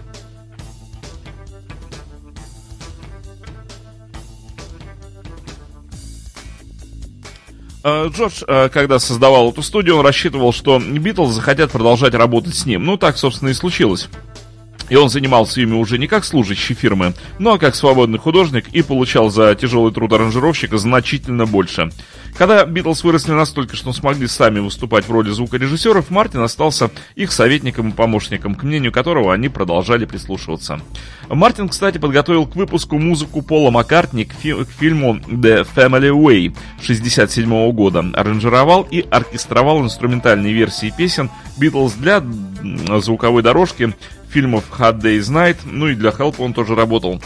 Э, 7.84 8.10
Джордж, 8.10 8.44
э, 8.48 8.70
когда 8.70 9.00
создавал 9.00 9.52
эту 9.52 9.64
студию, 9.64 9.98
он 9.98 10.06
рассчитывал, 10.06 10.54
что 10.54 10.80
Битлз 10.80 11.34
захотят 11.34 11.72
продолжать 11.72 12.14
работать 12.14 12.56
с 12.56 12.66
ним. 12.66 12.86
Ну, 12.86 12.98
так, 12.98 13.18
собственно, 13.18 13.50
и 13.50 13.54
случилось. 13.54 14.10
И 14.92 14.96
он 14.98 15.08
занимался 15.08 15.62
ими 15.62 15.74
уже 15.74 15.98
не 15.98 16.08
как 16.08 16.26
служащий 16.26 16.74
фирмы, 16.74 17.14
но 17.40 17.58
как 17.58 17.76
свободный 17.76 18.20
художник 18.20 18.68
и 18.74 18.82
получал 18.82 19.30
за 19.30 19.56
тяжелый 19.56 19.94
труд 19.94 20.12
аранжировщика 20.12 20.78
значительно 20.78 21.46
больше. 21.46 21.92
Когда 22.38 22.66
Битлз 22.66 23.02
выросли 23.06 23.32
настолько, 23.32 23.78
что 23.78 23.94
смогли 23.94 24.28
сами 24.28 24.60
выступать 24.60 25.08
в 25.08 25.12
роли 25.12 25.30
звукорежиссеров, 25.30 26.10
Мартин 26.10 26.42
остался 26.42 26.92
их 27.16 27.32
советником 27.32 27.88
и 27.90 27.94
помощником, 27.94 28.54
к 28.54 28.64
мнению 28.64 28.92
которого 28.92 29.34
они 29.34 29.48
продолжали 29.48 30.04
прислушиваться. 30.04 30.82
Мартин, 31.30 31.70
кстати, 31.70 31.98
подготовил 31.98 32.46
к 32.46 32.58
выпуску 32.58 32.98
музыку 32.98 33.42
Пола 33.42 33.72
Маккартни 33.72 34.26
к, 34.26 34.34
фи- 34.34 34.66
к 34.66 34.70
фильму 34.78 35.16
The 35.28 35.66
Family 35.74 36.10
Way 36.12 36.48
1967 36.82 37.72
года, 37.72 38.04
аранжировал 38.14 38.86
и 38.92 39.06
оркестровал 39.10 39.82
инструментальные 39.86 40.52
версии 40.52 40.94
песен 40.98 41.30
Битлз 41.58 41.94
для 41.94 42.22
звуковой 43.00 43.42
дорожки 43.42 43.94
фильмов 44.32 44.66
Hard 44.78 45.02
Day's 45.02 45.32
Night, 45.32 45.58
ну 45.66 45.88
и 45.88 45.96
для 45.96 46.12
Help 46.12 46.36
он 46.40 46.54
тоже 46.54 46.76
работал. 46.76 47.22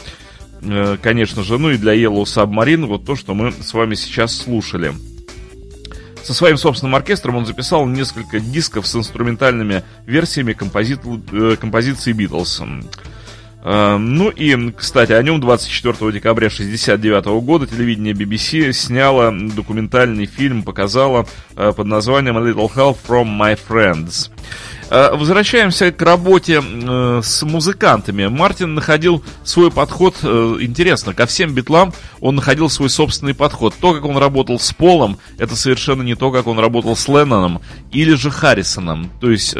Э, 0.61 0.97
конечно 1.01 1.43
же, 1.43 1.57
ну 1.57 1.71
и 1.71 1.77
для 1.77 1.93
Yellow 1.93 2.23
Submarine, 2.23 2.85
вот 2.85 3.05
то, 3.05 3.15
что 3.15 3.33
мы 3.33 3.51
с 3.51 3.73
вами 3.73 3.95
сейчас 3.95 4.35
слушали. 4.35 4.93
Со 6.23 6.33
своим 6.33 6.57
собственным 6.57 6.95
оркестром 6.95 7.35
он 7.35 7.45
записал 7.45 7.85
несколько 7.85 8.39
дисков 8.39 8.87
с 8.87 8.95
инструментальными 8.95 9.83
версиями 10.07 10.53
компози... 10.53 10.97
Э, 11.31 11.55
композиции 11.59 12.13
Битлз. 12.13 12.63
Э, 13.63 13.97
ну 13.97 14.29
и, 14.29 14.71
кстати, 14.71 15.11
о 15.11 15.21
нем 15.21 15.39
24 15.39 16.11
декабря 16.11 16.47
1969 16.47 17.25
года 17.43 17.67
телевидение 17.67 18.13
BBC 18.13 18.73
сняло 18.73 19.31
документальный 19.31 20.25
фильм, 20.25 20.63
показало 20.63 21.27
под 21.55 21.85
названием 21.85 22.37
A 22.37 22.41
Little 22.41 22.73
Help 22.73 22.97
from 23.07 23.37
My 23.37 23.57
Friends. 23.69 24.31
Э, 24.89 25.15
возвращаемся 25.15 25.91
к 25.91 26.01
работе 26.01 26.61
с 27.21 27.43
музыкантами. 27.43 28.27
Мартин 28.27 28.75
находил 28.75 29.23
свой 29.43 29.71
подход, 29.71 30.15
интересно, 30.23 31.13
ко 31.13 31.25
всем 31.25 31.53
битлам 31.53 31.93
он 32.19 32.35
находил 32.35 32.69
свой 32.69 32.89
собственный 32.89 33.33
подход. 33.33 33.73
То, 33.79 33.93
как 33.93 34.05
он 34.05 34.17
работал 34.17 34.59
с 34.59 34.73
Полом, 34.73 35.17
это 35.37 35.55
совершенно 35.55 36.01
не 36.01 36.15
то, 36.15 36.31
как 36.31 36.47
он 36.47 36.59
работал 36.59 36.95
с 36.95 37.07
Ленноном 37.07 37.61
или 37.91 38.13
же 38.13 38.29
Харрисоном. 38.31 39.11
То 39.19 39.31
есть 39.31 39.55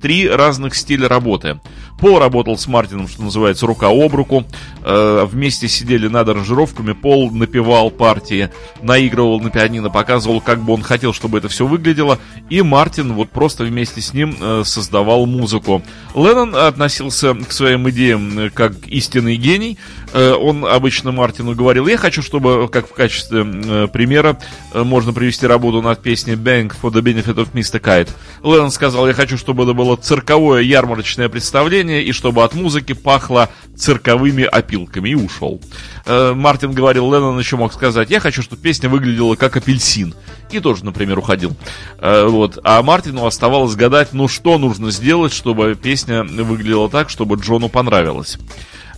три 0.00 0.28
разных 0.28 0.74
стиля 0.74 1.08
работы. 1.08 1.60
Пол 1.98 2.18
работал 2.18 2.56
с 2.56 2.66
Мартином, 2.66 3.08
что 3.08 3.22
называется, 3.22 3.66
рука 3.66 3.88
об 3.88 4.14
руку. 4.14 4.44
Э, 4.82 5.26
вместе 5.28 5.68
сидели 5.68 6.08
над 6.08 6.28
аранжировками. 6.28 6.92
Пол 6.92 7.30
напевал 7.30 7.90
партии, 7.90 8.50
наигрывал 8.82 9.40
на 9.40 9.50
пианино, 9.50 9.90
показывал, 9.90 10.40
как 10.40 10.60
бы 10.60 10.72
он 10.74 10.82
хотел, 10.82 11.12
чтобы 11.12 11.38
это 11.38 11.48
все 11.48 11.66
выглядело. 11.66 12.18
И 12.50 12.62
Мартин 12.62 13.14
вот 13.14 13.30
просто 13.30 13.64
вместе 13.64 14.00
с 14.00 14.14
ним 14.14 14.36
э, 14.40 14.62
создавал 14.64 15.26
музыку. 15.26 15.82
Леннон 16.14 16.54
относился 16.54 17.34
к 17.34 17.50
своим 17.52 17.88
идеям 17.90 18.38
э, 18.38 18.50
как 18.50 18.86
истинный 18.86 19.36
гений. 19.36 19.76
Он 20.14 20.64
обычно 20.64 21.12
Мартину 21.12 21.54
говорил, 21.54 21.86
я 21.86 21.96
хочу, 21.96 22.22
чтобы, 22.22 22.68
как 22.68 22.88
в 22.88 22.92
качестве 22.92 23.88
примера, 23.88 24.38
можно 24.74 25.12
привести 25.12 25.46
работу 25.46 25.82
над 25.82 26.02
песней 26.02 26.34
Bang 26.34 26.72
for 26.80 26.90
the 26.90 27.02
Benefit 27.02 27.34
of 27.34 27.52
Mr. 27.52 27.80
Kite. 27.80 28.10
Леннон 28.42 28.70
сказал, 28.70 29.06
я 29.06 29.14
хочу, 29.14 29.36
чтобы 29.36 29.64
это 29.64 29.74
было 29.74 29.96
цирковое 29.96 30.62
ярмарочное 30.62 31.28
представление, 31.28 32.02
и 32.02 32.12
чтобы 32.12 32.42
от 32.44 32.54
музыки 32.54 32.92
пахло 32.92 33.50
цирковыми 33.76 34.44
опилками, 34.44 35.10
и 35.10 35.14
ушел. 35.14 35.60
Э, 36.04 36.32
Мартин 36.34 36.72
говорил, 36.72 37.12
Леннон 37.12 37.38
еще 37.38 37.56
мог 37.56 37.72
сказать, 37.72 38.10
я 38.10 38.20
хочу, 38.20 38.42
чтобы 38.42 38.62
песня 38.62 38.88
выглядела 38.88 39.36
как 39.36 39.56
апельсин. 39.56 40.14
И 40.50 40.60
тоже, 40.60 40.84
например, 40.84 41.18
уходил. 41.18 41.56
Э, 41.98 42.26
вот. 42.26 42.58
А 42.64 42.82
Мартину 42.82 43.26
оставалось 43.26 43.76
гадать, 43.76 44.12
ну 44.12 44.26
что 44.28 44.58
нужно 44.58 44.90
сделать, 44.90 45.32
чтобы 45.32 45.74
песня 45.74 46.24
выглядела 46.24 46.88
так, 46.88 47.10
чтобы 47.10 47.36
Джону 47.36 47.68
понравилось. 47.68 48.38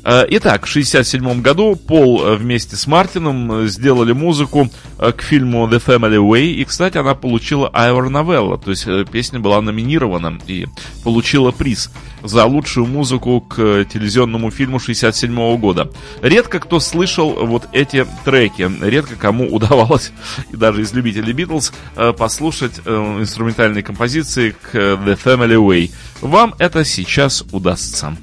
Э, 0.04 0.24
итак, 0.28 0.66
в 0.66 0.70
1967 0.70 1.42
году 1.42 1.76
Пол 1.76 2.24
э, 2.24 2.36
вместе 2.36 2.76
с 2.76 2.86
Мартином 2.86 3.52
э, 3.52 3.66
сделали 3.68 4.12
музыку 4.12 4.70
к 4.98 5.22
фильму 5.22 5.66
The 5.66 5.82
Family 5.84 6.18
Way, 6.18 6.52
и, 6.52 6.64
кстати, 6.64 6.98
она 6.98 7.14
получила 7.14 7.68
Айвор 7.72 8.08
Новелла, 8.10 8.58
то 8.58 8.70
есть 8.70 8.86
песня 9.10 9.40
была 9.40 9.60
номинирована 9.60 10.38
и 10.46 10.66
получила 11.04 11.50
приз 11.50 11.90
за 12.22 12.44
лучшую 12.44 12.86
музыку 12.86 13.40
к 13.40 13.56
телевизионному 13.84 14.50
фильму 14.50 14.76
1967 14.76 15.56
года. 15.58 15.90
Редко 16.22 16.60
кто 16.60 16.80
слышал 16.80 17.46
вот 17.46 17.68
эти 17.72 18.06
треки, 18.24 18.70
редко 18.82 19.16
кому 19.16 19.48
удавалось, 19.54 20.12
и 20.52 20.56
даже 20.56 20.82
из 20.82 20.92
любителей 20.92 21.32
Битлз, 21.32 21.72
послушать 22.18 22.78
инструментальные 22.86 23.82
композиции 23.82 24.50
к 24.50 24.74
The 24.74 25.18
Family 25.22 25.56
Way. 25.56 25.90
Вам 26.20 26.54
это 26.58 26.84
сейчас 26.84 27.42
удастся. 27.52 28.16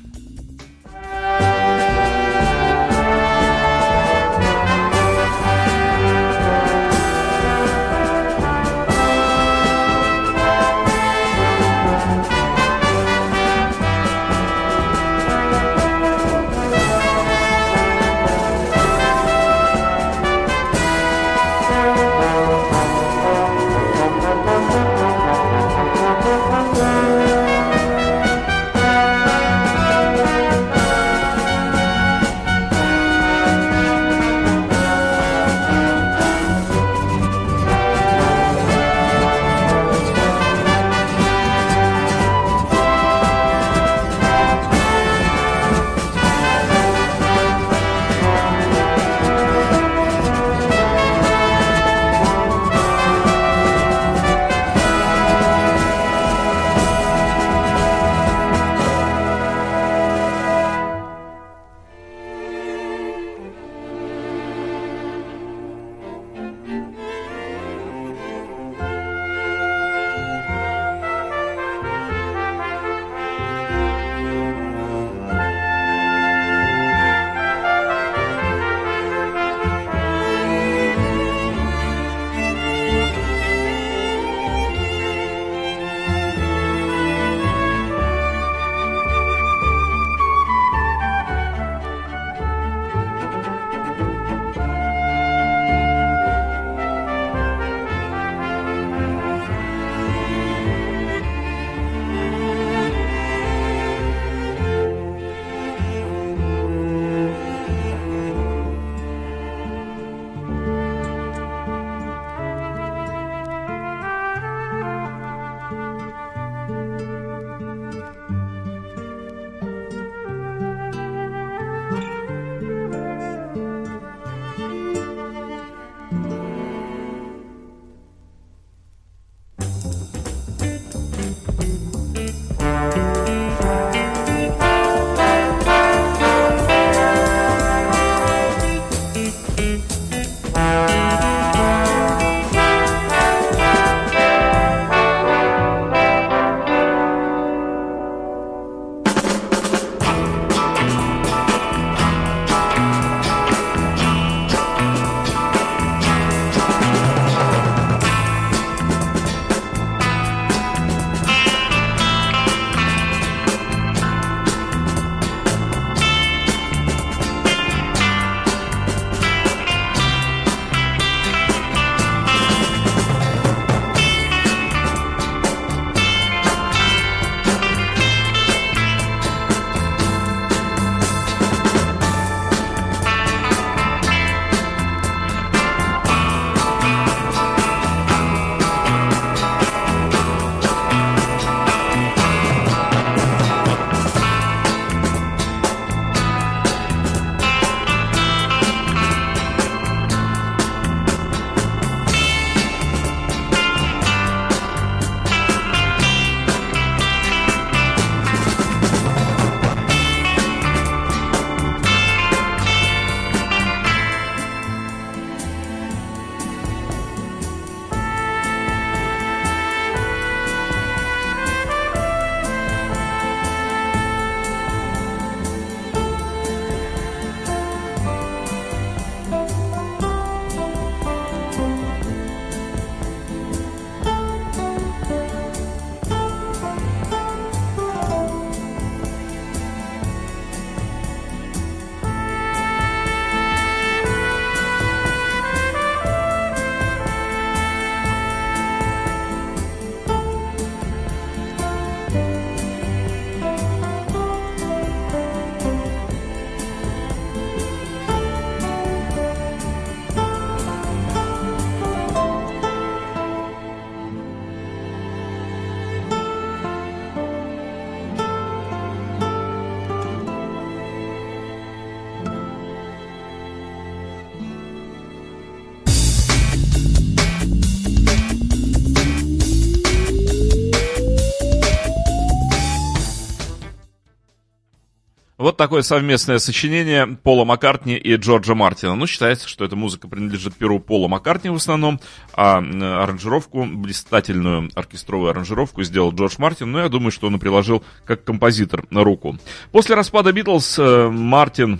Вот 285.48 285.56
такое 285.56 285.82
совместное 285.82 286.40
сочинение 286.40 287.08
Пола 287.08 287.46
Маккартни 287.46 287.96
и 287.96 288.18
Джорджа 288.18 288.54
Мартина. 288.54 288.96
Ну, 288.96 289.08
считается, 289.08 289.48
что 289.48 289.64
эта 289.64 289.78
музыка 289.78 290.10
принадлежит 290.10 290.56
перу 290.56 290.82
Пола 290.82 291.08
Маккартни 291.08 291.50
в 291.50 291.56
основном, 291.56 292.02
а 292.34 292.58
аранжировку, 292.58 293.64
блистательную 293.64 294.70
оркестровую 294.76 295.30
аранжировку 295.30 295.84
сделал 295.84 296.14
Джордж 296.14 296.36
Мартин, 296.38 296.74
но 296.74 296.82
я 296.82 296.90
думаю, 296.90 297.12
что 297.12 297.28
он 297.28 297.38
и 297.38 297.40
приложил 297.40 297.82
как 298.04 298.26
композитор 298.26 298.84
на 298.90 299.06
руку. 299.06 299.38
После 299.72 299.96
распада 299.96 300.34
Битлз 300.34 300.80
э, 300.80 301.08
Мартин 301.08 301.80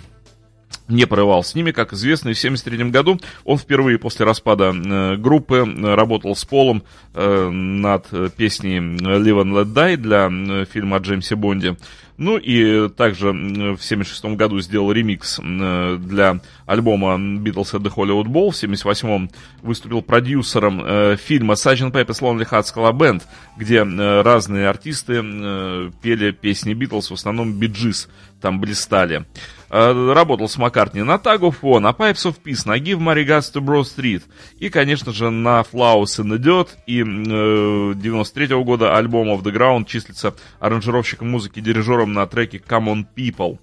не 0.88 1.06
порывал 1.06 1.44
с 1.44 1.54
ними. 1.54 1.70
Как 1.70 1.92
известно, 1.92 2.30
в 2.30 2.38
1973 2.38 2.90
году 2.90 3.20
он 3.44 3.58
впервые 3.58 3.98
после 3.98 4.24
распада 4.24 4.72
э, 4.74 5.16
группы 5.16 5.56
э, 5.56 5.94
работал 5.94 6.34
с 6.34 6.44
Полом 6.44 6.82
э, 7.14 7.48
над 7.50 8.06
песней 8.36 8.78
«Live 8.78 9.42
and 9.42 9.52
Let 9.52 9.72
Die» 9.74 9.96
для 9.96 10.64
фильма 10.64 10.96
о 10.96 11.00
Джеймсе 11.00 11.36
Бонде. 11.36 11.76
Ну 12.18 12.36
и 12.36 12.88
также 12.90 13.28
в 13.28 13.80
1976 13.80 14.24
году 14.36 14.60
сделал 14.60 14.92
ремикс 14.92 15.38
для 15.38 16.40
альбома 16.66 17.14
Beatles 17.14 17.72
at 17.72 17.82
the 17.82 17.94
Hollywood 17.94 18.26
Bowl. 18.26 18.50
В 18.50 18.58
1978 18.58 19.28
выступил 19.62 20.02
продюсером 20.02 21.16
фильма 21.16 21.54
Sgt. 21.54 21.92
Pepper's 21.92 22.20
Lonely 22.20 22.48
Hearts 22.48 22.74
Club 22.74 22.98
Band, 22.98 23.22
где 23.56 23.82
разные 23.84 24.68
артисты 24.68 25.22
пели 26.02 26.32
песни 26.32 26.74
Битлз, 26.74 27.10
в 27.10 27.14
основном 27.14 27.52
Биджис 27.54 28.08
там 28.40 28.60
блистали. 28.60 29.24
Э, 29.70 30.12
работал 30.14 30.48
с 30.48 30.56
Маккартни 30.56 31.02
на 31.02 31.16
Tag 31.16 31.40
of 31.40 31.56
War, 31.60 31.80
на 31.80 31.90
Pipes 31.90 32.24
of 32.24 32.36
Peace, 32.42 32.62
на 32.66 32.78
Give 32.78 32.98
My 32.98 33.14
Regards 33.14 33.52
to 33.52 33.60
Broad 33.60 33.84
Street 33.84 34.22
и, 34.58 34.70
конечно 34.70 35.12
же, 35.12 35.30
на 35.30 35.60
Flowers 35.60 36.18
in 36.18 36.32
the 36.32 36.38
Dirt 36.38 36.68
и 36.86 37.02
э, 37.02 37.94
93 37.94 38.46
-го 38.46 38.64
года 38.64 38.96
альбом 38.96 39.28
Of 39.28 39.42
the 39.42 39.52
Ground 39.52 39.84
числится 39.86 40.34
аранжировщиком 40.60 41.30
музыки, 41.30 41.60
дирижером 41.60 42.07
на 42.12 42.26
треке 42.26 42.58
Come 42.58 42.86
On 42.86 43.06
People. 43.16 43.58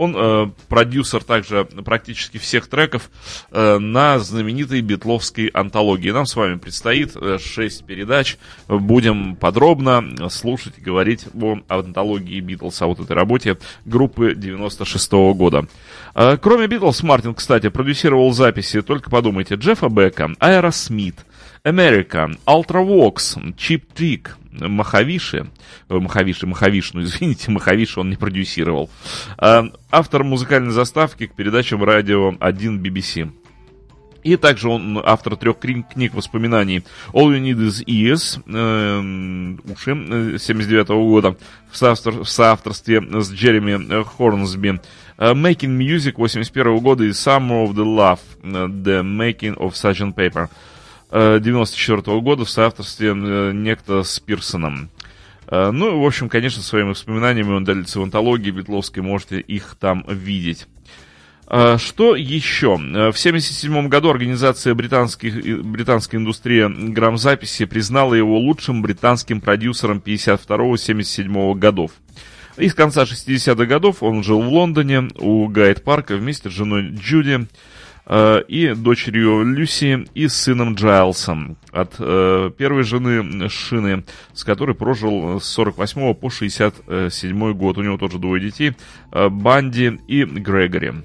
Он 0.00 0.16
э, 0.16 0.50
продюсер 0.70 1.22
также 1.22 1.66
практически 1.84 2.38
всех 2.38 2.68
треков 2.68 3.10
э, 3.50 3.76
на 3.76 4.18
знаменитой 4.18 4.80
битловской 4.80 5.48
антологии. 5.48 6.10
Нам 6.10 6.24
с 6.24 6.34
вами 6.36 6.56
предстоит 6.56 7.14
э, 7.16 7.36
6 7.38 7.84
передач. 7.84 8.38
Будем 8.66 9.36
подробно 9.36 10.02
слушать 10.30 10.78
и 10.78 10.80
говорить 10.80 11.26
о 11.38 11.58
антологии 11.68 12.40
Битлз, 12.40 12.80
о 12.80 12.86
вот 12.86 13.00
этой 13.00 13.12
работе 13.12 13.58
группы 13.84 14.34
96 14.34 15.12
-го 15.12 15.34
года. 15.34 15.66
Э, 16.14 16.38
кроме 16.40 16.66
Битлз, 16.66 17.02
Мартин, 17.02 17.34
кстати, 17.34 17.68
продюсировал 17.68 18.32
записи, 18.32 18.80
только 18.80 19.10
подумайте, 19.10 19.56
Джеффа 19.56 19.90
Бека, 19.90 20.30
Айра 20.38 20.72
Смит, 20.72 21.16
America, 21.62 22.30
Ultravox, 22.46 23.36
Chip 23.56 23.82
Trick, 23.94 24.30
Махавиши, 24.52 25.46
э, 25.88 25.94
Махавиши, 25.94 26.46
Махавишну, 26.46 27.02
извините, 27.02 27.50
Махавиши 27.50 28.00
он 28.00 28.10
не 28.10 28.16
продюсировал. 28.16 28.88
Э, 29.38 29.64
автор 29.90 30.24
музыкальной 30.24 30.72
заставки 30.72 31.26
к 31.26 31.34
передачам 31.34 31.84
радио 31.84 32.34
1 32.40 32.82
BBC. 32.82 33.30
И 34.22 34.36
также 34.36 34.68
он 34.68 35.00
автор 35.02 35.36
трех 35.36 35.58
книг, 35.58 36.12
воспоминаний 36.12 36.82
All 37.12 37.28
You 37.28 37.40
Need 37.40 37.68
Is 37.68 37.84
Ears, 37.86 38.42
э, 38.46 39.72
уши, 39.72 40.38
79 40.38 40.88
-го 40.88 41.08
года, 41.08 41.36
в, 41.70 41.76
соавтор, 41.76 42.24
в 42.24 42.28
соавторстве 42.28 43.02
с 43.02 43.30
Джереми 43.32 44.02
Хорнсби, 44.02 44.80
Making 45.18 45.78
Music 45.78 46.14
81 46.16 46.76
-го 46.76 46.80
года 46.80 47.04
и 47.04 47.10
Summer 47.10 47.66
of 47.66 47.74
the 47.74 47.84
Love, 47.84 48.20
The 48.42 49.02
Making 49.02 49.56
of 49.56 49.72
Sgt. 49.72 50.14
Paper. 50.14 50.48
94 51.10 51.98
-го 51.98 52.20
года 52.20 52.44
в 52.44 52.50
соавторстве 52.50 53.08
э, 53.08 53.52
некто 53.52 54.02
с 54.02 54.20
Пирсоном. 54.20 54.90
Э, 55.48 55.70
ну, 55.70 56.00
в 56.00 56.06
общем, 56.06 56.28
конечно, 56.28 56.62
своими 56.62 56.90
воспоминаниями 56.90 57.52
он 57.52 57.64
делится 57.64 58.00
в 58.00 58.02
антологии 58.02 58.50
Битловской, 58.50 59.02
можете 59.02 59.40
их 59.40 59.76
там 59.78 60.04
видеть. 60.08 60.66
Э, 61.48 61.78
что 61.78 62.14
еще? 62.14 62.76
В 62.76 63.18
1977 63.18 63.88
году 63.88 64.10
организация 64.10 64.74
британской 64.74 65.30
индустрии 66.18 66.92
грамзаписи 66.92 67.64
признала 67.64 68.14
его 68.14 68.38
лучшим 68.38 68.82
британским 68.82 69.40
продюсером 69.40 70.00
52-77 70.04 71.54
годов. 71.56 71.92
И 72.56 72.68
с 72.68 72.74
конца 72.74 73.04
60-х 73.04 73.64
годов 73.64 74.02
он 74.02 74.22
жил 74.22 74.42
в 74.42 74.48
Лондоне 74.48 75.08
у 75.18 75.48
Гайд-парка 75.48 76.16
вместе 76.16 76.50
с 76.50 76.52
женой 76.52 76.90
Джуди. 76.90 77.46
Э, 78.12 78.42
и 78.48 78.74
дочерью 78.74 79.44
Люси, 79.44 80.04
и 80.14 80.26
сыном 80.26 80.74
Джайлсом 80.74 81.56
от 81.70 81.94
э, 82.00 82.50
первой 82.58 82.82
жены 82.82 83.48
Шины, 83.48 84.02
с 84.34 84.42
которой 84.42 84.74
прожил 84.74 85.40
с 85.40 85.44
48 85.44 86.14
по 86.14 86.28
67 86.28 87.52
год. 87.52 87.78
У 87.78 87.82
него 87.82 87.98
тоже 87.98 88.18
двое 88.18 88.42
детей, 88.42 88.72
э, 89.12 89.28
Банди 89.28 90.00
и 90.08 90.24
Грегори. 90.24 91.04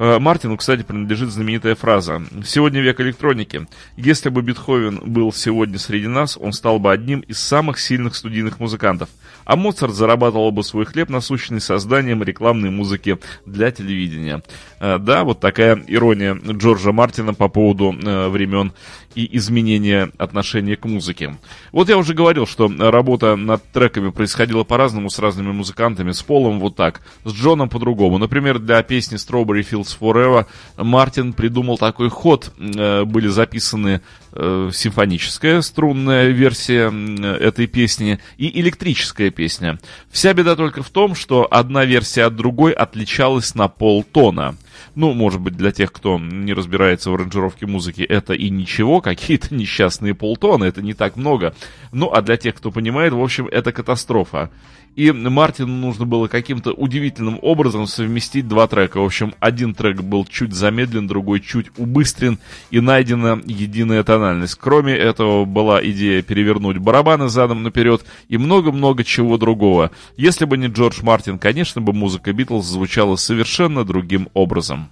Э, 0.00 0.18
Мартину, 0.18 0.56
кстати, 0.56 0.82
принадлежит 0.82 1.28
знаменитая 1.28 1.74
фраза 1.74 2.22
«Сегодня 2.42 2.80
век 2.80 2.98
электроники. 3.02 3.66
Если 3.98 4.30
бы 4.30 4.40
Бетховен 4.40 4.98
был 5.04 5.30
сегодня 5.30 5.78
среди 5.78 6.06
нас, 6.06 6.38
он 6.40 6.54
стал 6.54 6.78
бы 6.78 6.90
одним 6.90 7.20
из 7.20 7.38
самых 7.38 7.78
сильных 7.78 8.16
студийных 8.16 8.60
музыкантов, 8.60 9.10
а 9.44 9.56
Моцарт 9.56 9.92
зарабатывал 9.92 10.52
бы 10.52 10.64
свой 10.64 10.86
хлеб 10.86 11.10
насущный 11.10 11.60
созданием 11.60 12.22
рекламной 12.22 12.70
музыки 12.70 13.18
для 13.44 13.70
телевидения». 13.70 14.42
Э, 14.78 14.96
да, 14.98 15.24
вот 15.24 15.40
такая 15.40 15.84
ирония 15.86 16.34
Джорджа 16.34 16.92
Мартина 16.92 17.34
по 17.34 17.48
поводу 17.48 17.92
э, 17.92 18.28
времен 18.28 18.72
и 19.14 19.36
изменения 19.36 20.10
отношения 20.18 20.76
к 20.76 20.84
музыке. 20.84 21.36
Вот 21.72 21.88
я 21.88 21.98
уже 21.98 22.14
говорил, 22.14 22.46
что 22.46 22.70
работа 22.78 23.36
над 23.36 23.62
треками 23.72 24.10
происходила 24.10 24.64
по-разному 24.64 25.10
с 25.10 25.18
разными 25.18 25.52
музыкантами, 25.52 26.12
с 26.12 26.22
Полом 26.22 26.60
вот 26.60 26.76
так, 26.76 27.00
с 27.24 27.32
Джоном 27.32 27.68
по-другому. 27.68 28.18
Например, 28.18 28.58
для 28.58 28.82
песни 28.82 29.18
Strawberry 29.18 29.66
Fields 29.68 29.96
Forever 29.98 30.46
Мартин 30.76 31.32
придумал 31.32 31.78
такой 31.78 32.08
ход. 32.08 32.52
Э, 32.58 33.04
были 33.04 33.28
записаны 33.28 34.00
э, 34.32 34.70
симфоническая 34.72 35.60
струнная 35.62 36.28
версия 36.28 36.90
этой 37.36 37.66
песни 37.66 38.20
и 38.38 38.60
электрическая 38.60 39.30
песня. 39.30 39.78
Вся 40.10 40.32
беда 40.32 40.56
только 40.56 40.82
в 40.82 40.90
том, 40.90 41.14
что 41.14 41.46
одна 41.50 41.84
версия 41.84 42.24
от 42.24 42.36
другой 42.36 42.72
отличалась 42.72 43.54
на 43.54 43.68
полтона. 43.68 44.56
Ну, 44.94 45.12
может 45.12 45.40
быть, 45.40 45.56
для 45.56 45.72
тех, 45.72 45.92
кто 45.92 46.18
не 46.18 46.52
разбирается 46.52 47.10
в 47.10 47.14
аранжировке 47.14 47.66
музыки, 47.66 48.02
это 48.02 48.32
и 48.32 48.50
ничего, 48.50 49.00
какие-то 49.00 49.54
несчастные 49.54 50.14
полтона, 50.14 50.64
это 50.64 50.82
не 50.82 50.94
так 50.94 51.16
много. 51.16 51.54
Ну, 51.92 52.12
а 52.12 52.22
для 52.22 52.36
тех, 52.36 52.54
кто 52.54 52.70
понимает, 52.70 53.12
в 53.12 53.20
общем, 53.20 53.46
это 53.46 53.72
катастрофа. 53.72 54.50
И 54.96 55.12
Мартину 55.12 55.72
нужно 55.72 56.04
было 56.04 56.26
каким-то 56.26 56.72
удивительным 56.72 57.38
образом 57.42 57.86
совместить 57.86 58.48
два 58.48 58.66
трека. 58.66 59.00
В 59.00 59.04
общем, 59.04 59.34
один 59.40 59.74
трек 59.74 60.02
был 60.02 60.26
чуть 60.26 60.52
замедлен, 60.52 61.06
другой 61.06 61.40
чуть 61.40 61.66
убыстрен, 61.78 62.38
и 62.70 62.80
найдена 62.80 63.40
единая 63.46 64.02
тональность. 64.02 64.56
Кроме 64.56 64.94
этого, 64.94 65.44
была 65.44 65.82
идея 65.84 66.22
перевернуть 66.22 66.78
барабаны 66.78 67.28
задом 67.28 67.62
наперед 67.62 68.04
и 68.28 68.36
много-много 68.36 69.04
чего 69.04 69.38
другого. 69.38 69.90
Если 70.16 70.44
бы 70.44 70.58
не 70.58 70.66
Джордж 70.66 71.02
Мартин, 71.02 71.38
конечно 71.38 71.80
бы 71.80 71.92
музыка 71.92 72.32
Битлз 72.32 72.66
звучала 72.66 73.16
совершенно 73.16 73.84
другим 73.84 74.28
образом. 74.34 74.90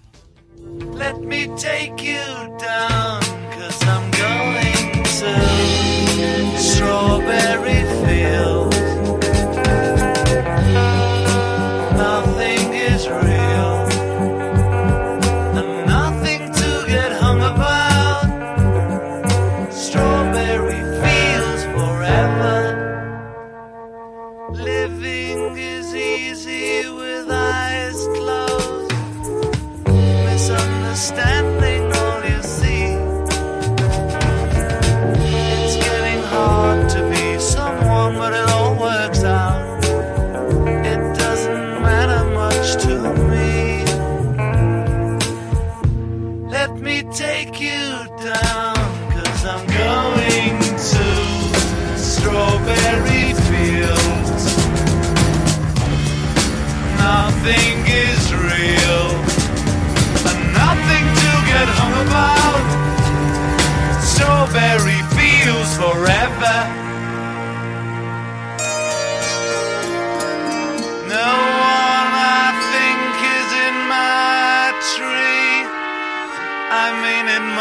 Let 0.96 1.20
me 1.24 1.46
take 1.56 2.00
you 2.02 2.18
down, 2.58 3.20
cause 3.52 3.82
I'm 3.84 4.10
going 4.12 5.02
to 5.04 6.58
Strawberry 6.58 7.77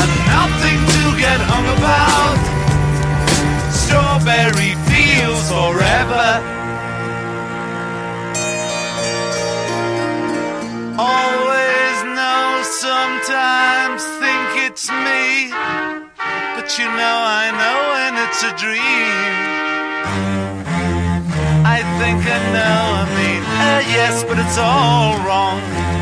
and 0.00 0.12
nothing 0.36 0.80
to 0.96 1.04
get 1.18 1.38
hung 1.52 1.66
about. 1.76 2.38
Strawberry 3.72 4.72
fields 4.88 5.48
forever. 5.50 6.28
Always 10.98 11.96
know, 12.16 12.62
sometimes 12.62 14.00
think 14.20 14.48
it's 14.68 14.86
me. 14.90 15.50
But 16.54 16.68
you 16.78 16.86
know 16.86 17.16
I 17.42 17.46
know 17.60 17.78
when 17.94 18.12
it's 18.24 18.42
a 18.44 18.52
dream. 18.62 19.52
I 21.64 21.78
think 21.98 22.20
I 22.26 22.40
know, 22.56 22.82
I 23.00 23.04
mean, 23.18 23.42
uh, 23.42 23.82
yes, 23.96 24.24
but 24.24 24.38
it's 24.38 24.58
all 24.58 25.16
wrong. 25.26 26.01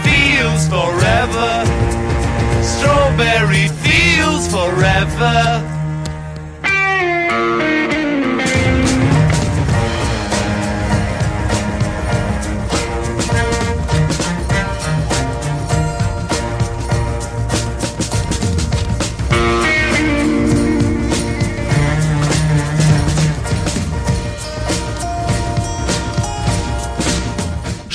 forever. 0.67 1.65
Strawberry 2.63 3.67
fields 3.83 4.47
forever. 4.47 5.80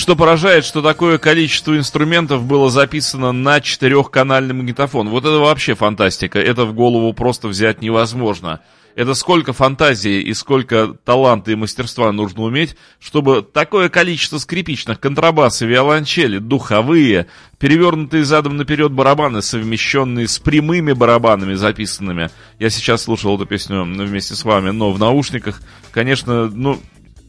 Что 0.06 0.14
поражает, 0.14 0.64
что 0.64 0.82
такое 0.82 1.18
количество 1.18 1.76
инструментов 1.76 2.44
было 2.44 2.70
записано 2.70 3.32
на 3.32 3.60
четырехканальный 3.60 4.54
магнитофон. 4.54 5.08
Вот 5.08 5.24
это 5.24 5.38
вообще 5.40 5.74
фантастика. 5.74 6.38
Это 6.38 6.64
в 6.64 6.74
голову 6.74 7.12
просто 7.12 7.48
взять 7.48 7.82
невозможно. 7.82 8.60
Это 8.94 9.14
сколько 9.14 9.52
фантазии 9.52 10.22
и 10.22 10.32
сколько 10.32 10.94
таланта 11.04 11.50
и 11.50 11.56
мастерства 11.56 12.12
нужно 12.12 12.42
уметь, 12.44 12.76
чтобы 13.00 13.42
такое 13.42 13.88
количество 13.88 14.38
скрипичных, 14.38 15.00
контрабасы, 15.00 15.66
виолончели, 15.66 16.38
духовые, 16.38 17.26
перевернутые 17.58 18.24
задом 18.24 18.56
наперед 18.56 18.92
барабаны, 18.92 19.42
совмещенные 19.42 20.28
с 20.28 20.38
прямыми 20.38 20.92
барабанами 20.92 21.54
записанными. 21.54 22.30
Я 22.60 22.70
сейчас 22.70 23.02
слушал 23.02 23.34
эту 23.34 23.44
песню 23.44 23.82
вместе 23.82 24.36
с 24.36 24.44
вами, 24.44 24.70
но 24.70 24.92
в 24.92 25.00
наушниках, 25.00 25.60
конечно, 25.90 26.46
ну, 26.46 26.80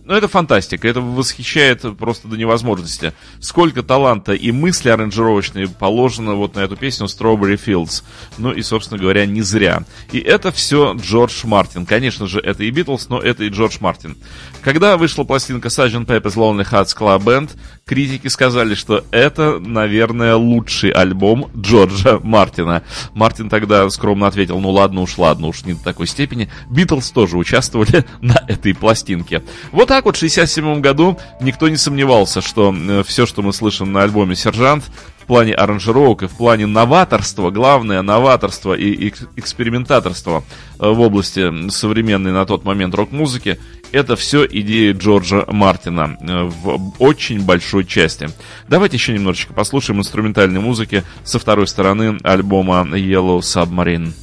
ну, 0.08 0.14
это 0.14 0.28
фантастика, 0.30 0.88
это 0.88 1.01
восхищает 1.01 1.82
просто 1.97 2.28
до 2.28 2.38
невозможности. 2.38 3.14
Сколько 3.39 3.84
таланта 3.84 4.34
и 4.34 4.51
мысли 4.51 4.89
аранжировочные 4.89 5.68
положено 5.68 6.36
вот 6.36 6.55
на 6.55 6.62
эту 6.62 6.78
песню 6.78 7.08
Strawberry 7.08 7.60
Fields. 7.64 8.03
Ну 8.38 8.53
и, 8.53 8.62
собственно 8.62 8.99
говоря, 8.99 9.26
не 9.26 9.41
зря. 9.41 9.84
И 10.14 10.20
это 10.20 10.51
все 10.53 10.93
Джордж 10.93 11.45
Мартин. 11.45 11.86
Конечно 11.86 12.26
же, 12.26 12.39
это 12.39 12.64
и 12.64 12.72
Битлз, 12.72 13.10
но 13.10 13.20
это 13.20 13.43
и 13.43 13.49
Джордж 13.49 13.78
Мартин. 13.82 14.18
Когда 14.62 14.95
вышла 14.95 15.26
пластинка 15.26 15.68
Sgt. 15.68 16.05
Pepper's 16.05 16.36
Lonely 16.36 16.66
Hearts 16.70 16.97
Club 16.97 17.24
Band, 17.24 17.51
критики 17.88 18.28
сказали, 18.28 18.76
что 18.76 19.04
это, 19.12 19.60
наверное, 19.60 20.36
лучший 20.36 20.92
альбом 20.92 21.50
Джорджа 21.58 22.20
Мартина. 22.22 22.84
Мартин 23.14 23.50
тогда 23.50 23.90
скромно 23.90 24.28
ответил, 24.28 24.60
ну 24.60 24.70
ладно 24.70 25.02
уж, 25.02 25.18
ладно 25.18 25.48
уж, 25.48 25.64
не 25.64 25.74
до 25.74 25.84
такой 25.84 26.06
степени. 26.06 26.50
Битлз 26.70 27.10
тоже 27.12 27.38
участвовали 27.38 28.06
на 28.22 28.44
этой 28.48 28.76
пластинке. 28.76 29.42
Вот 29.72 29.88
так 29.88 30.06
вот 30.06 30.18
в 30.18 30.20
67 30.20 30.82
году 30.82 31.18
никто 31.42 31.70
не 31.70 31.78
сомневался, 31.78 32.42
что 32.42 32.76
э, 32.76 33.04
все, 33.08 33.26
что 33.26 33.42
мы 33.42 33.54
слышим 33.54 33.92
на 33.92 34.04
альбоме 34.04 34.36
«Сержант», 34.36 34.84
в 35.18 35.28
плане 35.28 35.54
аранжировок 35.54 36.24
и 36.24 36.28
в 36.28 36.38
плане 36.38 36.68
новаторства, 36.68 37.52
главное 37.52 38.02
новаторство 38.02 38.74
и 38.74 39.10
экспериментаторство 39.36 40.46
э, 40.80 40.90
в 40.90 41.02
области 41.02 41.70
современной 41.70 42.32
на 42.32 42.46
тот 42.46 42.64
момент 42.64 42.96
рок-музыки, 42.96 43.60
это 43.92 44.16
все 44.16 44.46
идеи 44.46 44.92
Джорджа 44.94 45.46
Мартина 45.48 46.18
э, 46.20 46.44
в 46.44 46.94
очень 47.00 47.44
большой 47.44 47.86
части. 47.86 48.30
Давайте 48.68 48.98
еще 48.98 49.14
немножечко 49.14 49.54
послушаем 49.54 50.00
инструментальной 50.00 50.60
музыки 50.60 51.04
со 51.24 51.40
второй 51.40 51.68
стороны 51.68 52.18
альбома 52.24 52.88
Yellow 52.92 53.40
Submarine. 53.40 54.14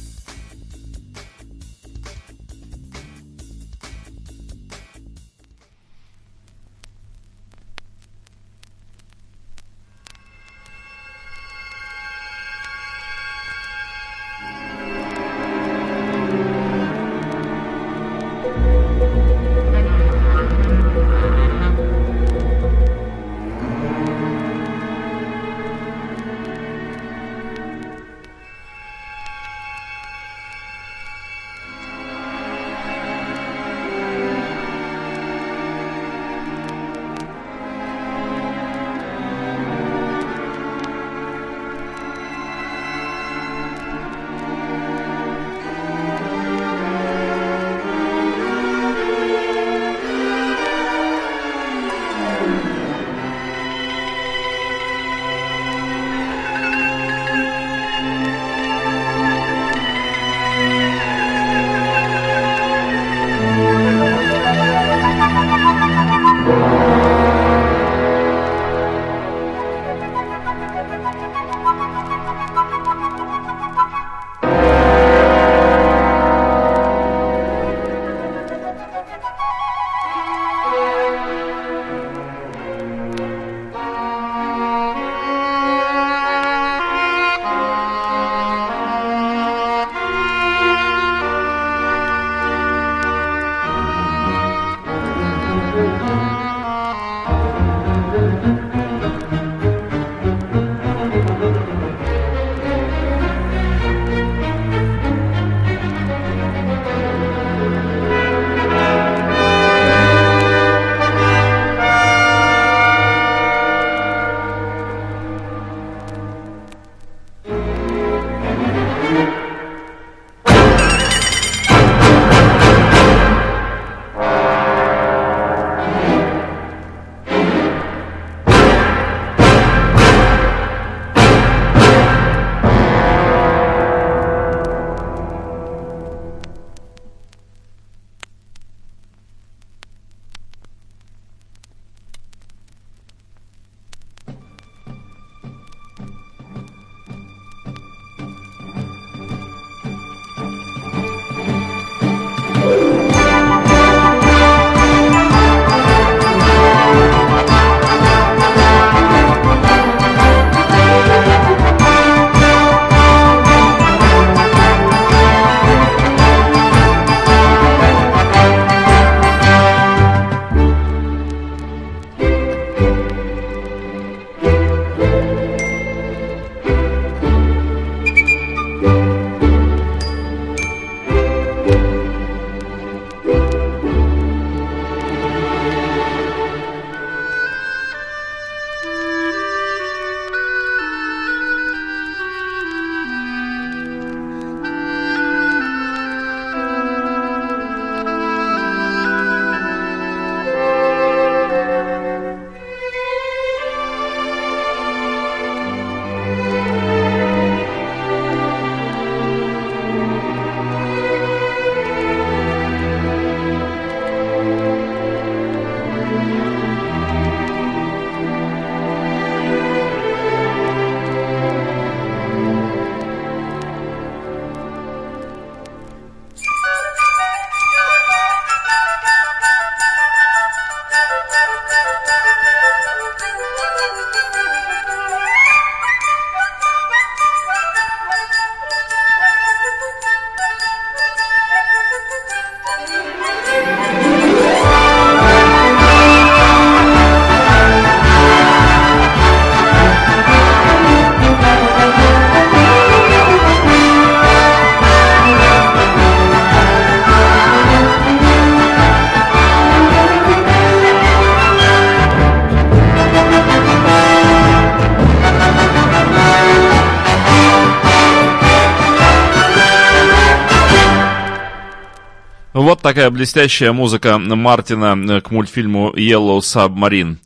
Вот 272.65 272.81
такая 272.81 273.11
блестящая 273.11 273.73
музыка 273.73 274.17
Мартина 274.17 275.21
к 275.21 275.29
мультфильму 275.29 275.93
Yellow 275.95 276.39
Submarine. 276.39 277.17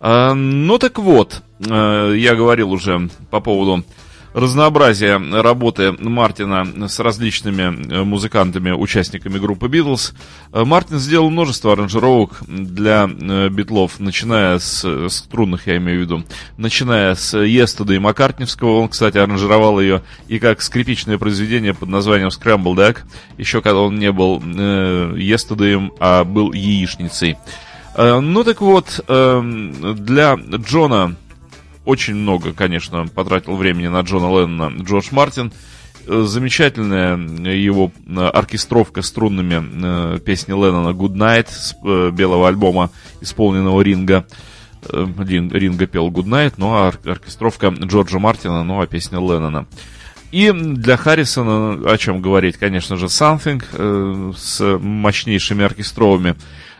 А, 0.00 0.34
ну 0.34 0.76
так 0.78 0.98
вот, 0.98 1.40
э, 1.64 2.14
я 2.16 2.34
говорил 2.34 2.72
уже 2.72 3.08
по 3.30 3.38
поводу 3.38 3.84
разнообразия 4.38 5.18
работы 5.18 5.92
Мартина 5.92 6.88
с 6.88 6.98
различными 7.00 7.62
э, 7.62 8.04
музыкантами, 8.04 8.70
участниками 8.70 9.38
группы 9.38 9.68
Битлз. 9.68 10.14
Э, 10.52 10.64
Мартин 10.64 10.98
сделал 10.98 11.30
множество 11.30 11.72
аранжировок 11.72 12.42
для 12.46 13.06
битлов, 13.06 14.00
начиная 14.00 14.58
с 14.58 15.08
струнных, 15.08 15.66
я 15.66 15.76
имею 15.78 15.98
в 15.98 16.02
виду, 16.02 16.24
начиная 16.56 17.14
с 17.14 17.34
Yesterday 17.34 17.98
Маккартневского, 17.98 18.80
он, 18.80 18.88
кстати, 18.88 19.18
аранжировал 19.18 19.80
ее 19.80 20.02
и 20.28 20.38
как 20.38 20.62
скрипичное 20.62 21.18
произведение 21.18 21.74
под 21.74 21.88
названием 21.88 22.28
Scrambled 22.28 22.76
Egg, 22.76 22.98
еще 23.36 23.60
когда 23.60 23.80
он 23.80 23.98
не 23.98 24.12
был 24.12 24.38
Yesterday, 24.38 25.90
а 26.00 26.24
был 26.24 26.52
яичницей. 26.52 27.36
Э, 27.98 28.20
ну 28.20 28.44
так 28.44 28.60
вот, 28.60 29.00
эм, 29.08 29.96
для 29.96 30.34
Джона 30.34 31.16
очень 31.88 32.14
много, 32.14 32.52
конечно, 32.52 33.06
потратил 33.06 33.56
времени 33.56 33.88
на 33.88 34.00
Джона 34.00 34.40
Леннона 34.40 34.82
Джордж 34.82 35.08
Мартин. 35.10 35.52
Э, 36.06 36.24
замечательная 36.26 37.16
его 37.16 37.92
э, 38.06 38.26
оркестровка 38.26 39.02
струнными 39.02 40.18
песни 40.20 40.52
Леннона 40.52 40.90
«Good 40.90 41.14
Night» 41.14 41.48
с 41.50 41.74
белого 42.12 42.48
альбома, 42.48 42.90
исполненного 43.20 43.80
Ринга. 43.80 44.26
Ринга 44.90 45.86
пел 45.86 46.08
«Good 46.08 46.26
Night», 46.26 46.54
ну 46.56 46.74
а 46.74 46.92
оркестровка 47.04 47.68
Джорджа 47.68 48.18
Мартина, 48.18 48.64
ну 48.64 48.80
а 48.80 48.86
песня 48.86 49.18
Леннона. 49.18 49.66
И 50.30 50.52
для 50.52 50.98
Харрисона, 50.98 51.90
о 51.90 51.96
чем 51.96 52.20
говорить, 52.20 52.58
конечно 52.58 52.96
же, 52.96 53.06
«Something» 53.06 53.64
э, 53.72 54.32
с 54.36 54.78
мощнейшими 54.78 55.64
оркестровыми 55.64 56.36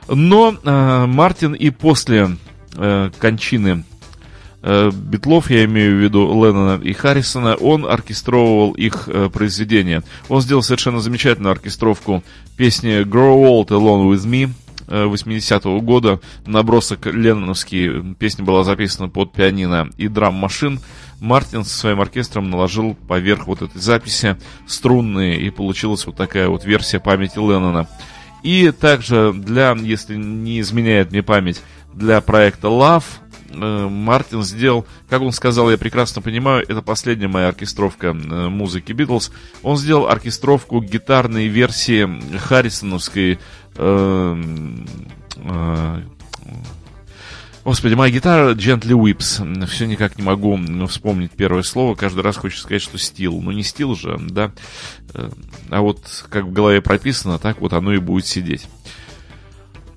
но 0.08 0.54
э, 0.62 1.06
Мартин 1.06 1.52
и 1.52 1.70
после 1.70 2.36
э, 2.76 3.10
кончины 3.18 3.68
э, 3.80 3.97
Битлов, 4.62 5.50
я 5.50 5.64
имею 5.64 5.96
в 5.96 6.02
виду 6.02 6.26
Леннона 6.26 6.82
и 6.82 6.92
Харрисона, 6.92 7.54
он 7.54 7.86
оркестровывал 7.86 8.72
их 8.72 9.08
э, 9.08 9.28
произведения. 9.32 10.02
Он 10.28 10.40
сделал 10.40 10.62
совершенно 10.62 11.00
замечательную 11.00 11.52
оркестровку 11.52 12.24
песни 12.56 13.02
Grow 13.02 13.44
Old 13.44 13.68
Alone 13.68 14.12
With 14.12 14.26
Me 14.26 14.50
80-го 14.88 15.78
э, 15.78 15.80
года. 15.80 16.20
Набросок 16.46 17.06
ленноновский, 17.06 18.14
песня 18.14 18.44
была 18.44 18.64
записана 18.64 19.08
под 19.08 19.32
пианино 19.32 19.90
и 19.96 20.08
драм-машин. 20.08 20.80
Мартин 21.20 21.64
со 21.64 21.76
своим 21.76 22.00
оркестром 22.00 22.50
наложил 22.50 22.94
поверх 22.94 23.46
вот 23.46 23.62
этой 23.62 23.80
записи 23.80 24.36
струнные, 24.66 25.40
и 25.40 25.50
получилась 25.50 26.06
вот 26.06 26.16
такая 26.16 26.48
вот 26.48 26.64
версия 26.64 27.00
памяти 27.00 27.38
Леннона. 27.38 27.88
И 28.42 28.70
также 28.70 29.32
для, 29.32 29.72
если 29.72 30.14
не 30.16 30.60
изменяет 30.60 31.10
мне 31.10 31.22
память, 31.22 31.60
для 31.92 32.20
проекта 32.20 32.68
Love 32.68 33.02
э, 33.02 33.27
Мартин 33.50 34.42
сделал, 34.42 34.86
как 35.08 35.22
он 35.22 35.32
сказал, 35.32 35.70
я 35.70 35.78
прекрасно 35.78 36.22
понимаю, 36.22 36.64
это 36.68 36.82
последняя 36.82 37.28
моя 37.28 37.48
оркестровка 37.48 38.08
э, 38.08 38.48
музыки 38.48 38.92
Битлз. 38.92 39.30
Он 39.62 39.76
сделал 39.76 40.08
оркестровку 40.08 40.80
гитарной 40.80 41.48
версии 41.48 42.08
Харрисоновской 42.36 43.38
э, 43.76 44.42
э, 45.36 46.02
Господи, 47.68 47.92
моя 47.92 48.10
гитара 48.10 48.54
Gently 48.54 48.98
Whips. 48.98 49.66
Все 49.66 49.86
никак 49.86 50.16
не 50.16 50.24
могу 50.24 50.58
вспомнить 50.86 51.32
первое 51.32 51.62
слово. 51.62 51.94
Каждый 51.94 52.22
раз 52.22 52.38
хочется 52.38 52.62
сказать, 52.62 52.80
что 52.80 52.96
стил. 52.96 53.42
Ну, 53.42 53.50
не 53.50 53.62
стил 53.62 53.94
же, 53.94 54.16
да. 54.18 54.52
Э, 55.12 55.28
а 55.68 55.82
вот 55.82 56.00
как 56.30 56.44
в 56.44 56.52
голове 56.52 56.80
прописано, 56.80 57.38
так 57.38 57.60
вот 57.60 57.74
оно 57.74 57.92
и 57.92 57.98
будет 57.98 58.24
сидеть. 58.24 58.66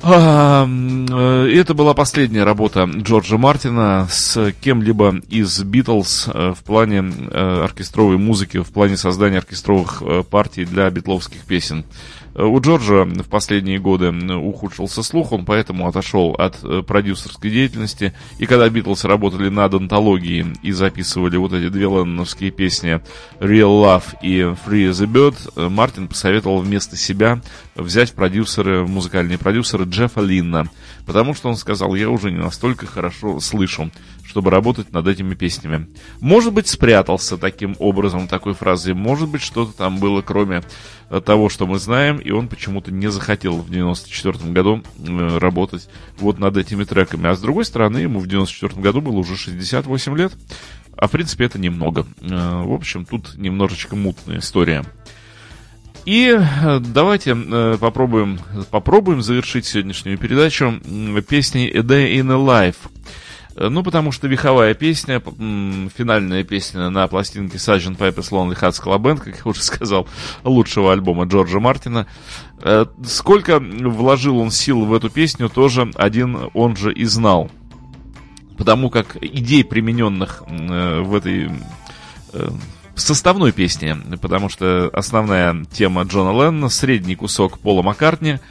Э, 0.04 1.48
это 1.54 1.74
была 1.74 1.94
последняя 1.94 2.44
работа 2.44 2.84
Джорджа 2.86 3.38
Мартина 3.38 4.08
с 4.10 4.54
кем-либо 4.62 5.16
из 5.30 5.62
Битлз 5.64 6.30
э, 6.34 6.54
в 6.58 6.64
плане 6.64 7.00
оркестровой 7.32 8.18
музыки, 8.18 8.58
в 8.58 8.72
плане 8.72 8.98
создания 8.98 9.38
оркестровых 9.38 10.02
партий 10.30 10.66
для 10.66 10.90
битловских 10.90 11.42
песен. 11.42 11.86
Э, 12.34 12.44
у 12.44 12.60
Джорджа 12.60 13.04
в 13.04 13.30
последние 13.30 13.80
годы 13.80 14.12
ухудшился 14.36 15.04
слух, 15.04 15.32
он 15.32 15.46
поэтому 15.46 15.88
отошел 15.88 16.32
от 16.32 16.64
э, 16.64 16.82
продюсерской 16.86 17.50
деятельности. 17.50 18.14
И 18.40 18.46
когда 18.46 18.70
Битлз 18.70 19.06
работали 19.06 19.50
над 19.50 19.74
антологией 19.74 20.46
и 20.62 20.72
записывали 20.72 21.38
вот 21.38 21.54
эти 21.54 21.70
две 21.70 21.86
ленноновские 21.86 22.52
песни 22.52 23.02
Real 23.40 23.82
Love 23.82 24.18
и 24.22 24.40
Free 24.40 24.90
as 24.90 25.04
a 25.04 25.08
Bird, 25.08 25.36
э, 25.56 25.70
Мартин 25.70 26.08
посоветовал 26.08 26.60
вместо 26.60 26.96
себя 26.96 27.42
взять 27.76 28.14
продюсеры, 28.14 28.86
музыкальные 28.86 29.38
продюсеры 29.38 29.86
Джеффа 29.86 30.22
Линна. 30.22 30.68
Потому 31.06 31.34
что 31.34 31.50
он 31.50 31.56
сказал, 31.56 31.96
я 31.96 32.10
уже 32.10 32.32
не 32.32 32.38
настолько 32.38 32.86
хорошо 32.86 33.40
слышу, 33.40 33.92
чтобы 34.24 34.50
работать 34.52 34.94
над 34.94 35.08
этими 35.08 35.34
песнями. 35.34 35.88
Может 36.20 36.54
быть, 36.54 36.68
спрятался 36.68 37.38
таким 37.38 37.76
образом, 37.80 38.28
такой 38.28 38.54
фразой. 38.54 38.94
Может 38.94 39.28
быть, 39.28 39.42
что-то 39.42 39.74
там 39.76 39.98
было, 39.98 40.22
кроме 40.22 40.62
того, 41.26 41.50
что 41.50 41.68
мы 41.68 41.80
знаем, 41.80 42.21
и 42.22 42.32
он 42.32 42.48
почему-то 42.48 42.92
не 42.92 43.10
захотел 43.10 43.58
в 43.58 43.70
94 43.70 44.52
году 44.52 44.84
э, 45.00 45.38
работать 45.38 45.90
вот 46.18 46.40
над 46.40 46.58
этими 46.58 46.84
треками. 46.84 47.28
А 47.28 47.36
с 47.36 47.42
другой 47.42 47.66
стороны, 47.66 48.00
ему 48.00 48.20
в 48.20 48.28
94 48.28 48.82
году 48.82 49.02
было 49.02 49.18
уже 49.18 49.36
68 49.36 50.18
лет, 50.18 50.34
а 50.96 51.08
в 51.08 51.12
принципе 51.12 51.46
это 51.46 51.60
немного. 51.60 52.06
Э, 52.22 52.64
в 52.64 52.74
общем, 52.74 53.06
тут 53.06 53.38
немножечко 53.38 53.96
мутная 53.96 54.40
история. 54.40 54.84
И 56.06 56.36
э, 56.36 56.80
давайте 56.80 57.36
попробуем, 57.78 58.40
попробуем 58.70 59.22
завершить 59.22 59.66
сегодняшнюю 59.66 60.18
передачу 60.18 60.80
песней 61.28 61.70
A 61.70 61.82
Day 61.82 62.16
in 62.16 62.32
a 62.32 62.38
Life 62.38 62.78
ну, 63.56 63.84
потому 63.84 64.12
что 64.12 64.28
веховая 64.28 64.74
песня, 64.74 65.20
финальная 65.20 66.44
песня 66.44 66.90
на 66.90 67.08
пластинке 67.08 67.58
Sgt. 67.58 67.98
Pepper's 67.98 68.32
Lonely 68.32 68.60
Hearts 68.60 68.82
Club 68.84 69.02
Band, 69.02 69.18
как 69.18 69.36
я 69.36 69.42
уже 69.44 69.62
сказал, 69.62 70.08
лучшего 70.44 70.94
альбома 70.94 71.26
Джорджа 71.26 71.60
Мартина. 71.60 72.08
Э, 72.64 72.86
сколько 73.06 73.60
вложил 73.60 74.38
он 74.38 74.52
сил 74.52 74.86
в 74.86 74.94
эту 74.94 75.10
песню, 75.10 75.50
тоже 75.50 75.92
один 75.96 76.50
он 76.54 76.76
же 76.76 76.94
и 76.94 77.06
знал. 77.06 77.52
Потому 78.58 78.90
как 78.90 79.18
идей, 79.22 79.64
примененных 79.64 80.44
э, 80.48 81.02
в 81.02 81.16
этой 81.16 81.52
составной 82.96 83.52
песне, 83.52 83.98
потому 84.22 84.48
что 84.48 84.90
основная 84.94 85.66
тема 85.66 86.04
Джона 86.04 86.32
Леннона, 86.32 86.70
средний 86.70 87.16
кусок 87.16 87.60
Пола 87.60 87.82
Маккартни— 87.82 88.40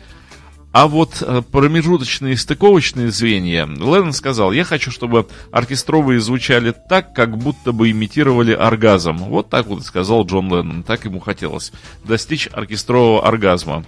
а 0.72 0.86
вот 0.86 1.20
э, 1.20 1.42
промежуточные 1.50 2.36
стыковочные 2.36 3.10
звенья, 3.10 3.66
Леннон 3.66 4.12
сказал, 4.12 4.52
я 4.52 4.64
хочу, 4.64 4.90
чтобы 4.90 5.26
оркестровые 5.50 6.20
звучали 6.20 6.72
так, 6.88 7.12
как 7.12 7.36
будто 7.38 7.72
бы 7.72 7.90
имитировали 7.90 8.52
оргазм. 8.52 9.16
Вот 9.16 9.50
так 9.50 9.66
вот 9.66 9.84
сказал 9.84 10.24
Джон 10.24 10.48
Леннон, 10.48 10.82
так 10.84 11.04
ему 11.04 11.18
хотелось 11.18 11.72
достичь 12.04 12.48
оркестрового 12.52 13.26
оргазма. 13.26 13.84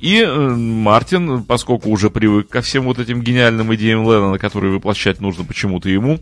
И 0.00 0.20
э, 0.20 0.28
Мартин, 0.28 1.44
поскольку 1.44 1.90
уже 1.90 2.10
привык 2.10 2.48
ко 2.48 2.62
всем 2.62 2.84
вот 2.84 2.98
этим 2.98 3.22
гениальным 3.22 3.74
идеям 3.74 4.02
Леннона, 4.02 4.38
которые 4.38 4.74
воплощать 4.74 5.20
нужно 5.20 5.44
почему-то 5.44 5.88
ему, 5.88 6.20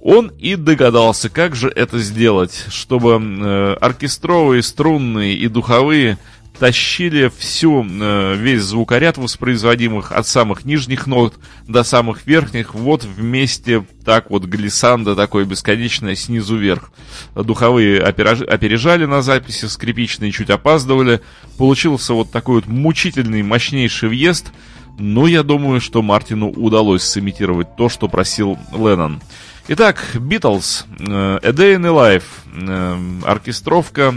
он 0.00 0.28
и 0.38 0.56
догадался, 0.56 1.30
как 1.30 1.54
же 1.54 1.68
это 1.68 1.98
сделать, 1.98 2.64
чтобы 2.68 3.20
э, 3.20 3.74
оркестровые, 3.80 4.62
струнные 4.62 5.34
и 5.34 5.48
духовые 5.48 6.18
тащили 6.62 7.28
всю, 7.36 7.84
э, 7.84 8.36
весь 8.36 8.62
звукоряд 8.62 9.18
воспроизводимых 9.18 10.12
от 10.12 10.28
самых 10.28 10.64
нижних 10.64 11.08
нот 11.08 11.34
до 11.66 11.82
самых 11.82 12.24
верхних, 12.24 12.76
вот 12.76 13.02
вместе 13.02 13.84
так 14.04 14.30
вот 14.30 14.44
глиссанда 14.44 15.16
такое 15.16 15.44
бесконечное 15.44 16.14
снизу 16.14 16.56
вверх. 16.56 16.92
Духовые 17.34 18.00
опережали 18.00 19.06
на 19.06 19.22
записи, 19.22 19.64
скрипичные 19.64 20.30
чуть 20.30 20.50
опаздывали. 20.50 21.20
Получился 21.58 22.14
вот 22.14 22.30
такой 22.30 22.60
вот 22.60 22.68
мучительный, 22.68 23.42
мощнейший 23.42 24.08
въезд. 24.08 24.52
Но 25.00 25.26
я 25.26 25.42
думаю, 25.42 25.80
что 25.80 26.00
Мартину 26.00 26.48
удалось 26.48 27.02
сымитировать 27.02 27.74
то, 27.74 27.88
что 27.88 28.06
просил 28.06 28.56
Леннон. 28.70 29.20
Итак, 29.66 30.04
Beatles, 30.14 30.84
э, 31.00 31.38
A 31.42 31.50
Day 31.50 31.74
in 31.74 31.86
a 31.86 31.90
Life, 31.90 32.22
э, 32.52 33.26
оркестровка 33.26 34.14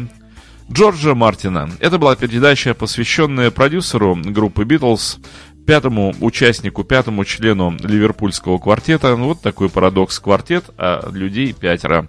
Джорджа 0.72 1.14
Мартина. 1.14 1.70
Это 1.80 1.98
была 2.00 2.16
передача, 2.16 2.74
посвященная 2.74 3.52
продюсеру 3.52 4.16
группы 4.16 4.66
Битлз, 4.66 5.20
пятому 5.66 6.16
участнику, 6.22 6.84
пятому 6.84 7.24
члену 7.24 7.76
ливерпульского 7.80 8.58
квартета. 8.58 9.16
Вот 9.16 9.42
такой 9.42 9.70
парадокс 9.70 10.20
квартет, 10.20 10.66
а 10.78 11.10
людей 11.12 11.54
пятеро. 11.54 12.08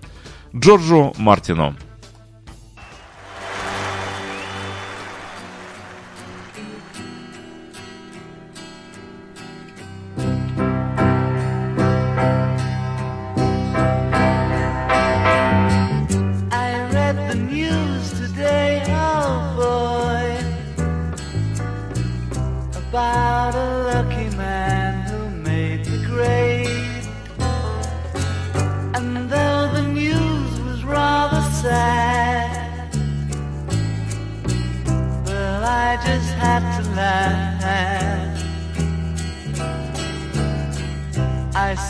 Джорджу 0.55 1.15
Мартину. 1.19 1.77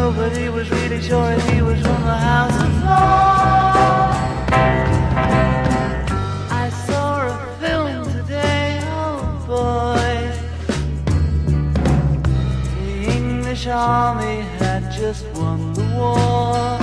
Nobody 0.00 0.48
was 0.48 0.68
really 0.70 1.00
sure 1.00 1.30
if 1.32 1.48
he 1.50 1.62
was 1.62 1.80
from 1.80 2.02
the 2.10 2.18
house. 2.30 2.58
I 6.62 6.68
saw 6.86 7.10
a 7.28 7.36
film 7.60 8.04
today, 8.18 8.80
oh 9.00 9.20
boy. 9.46 10.14
The 12.80 12.92
English 13.18 13.66
army 13.68 14.40
had 14.58 14.82
just 14.92 15.24
won 15.36 15.72
the 15.74 15.86
war. 15.96 16.78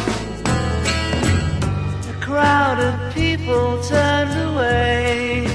A 2.13 2.15
crowd 2.25 2.79
of 2.79 2.95
people 3.13 3.83
turned 3.83 4.35
away. 4.49 5.47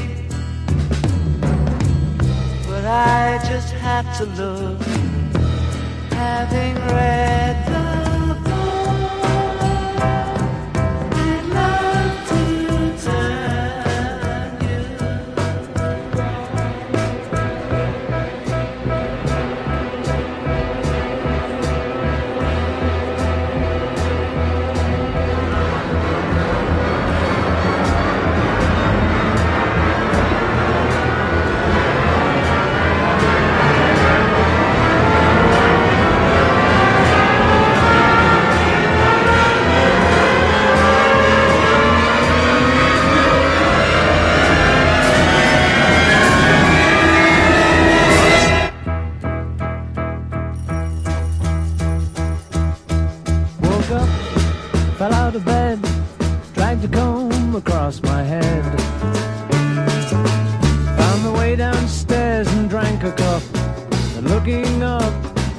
But 2.68 2.84
I 2.84 3.40
just 3.50 3.72
had 3.72 4.04
to 4.18 4.24
look, 4.40 4.80
having 6.16 6.74
read 6.96 7.75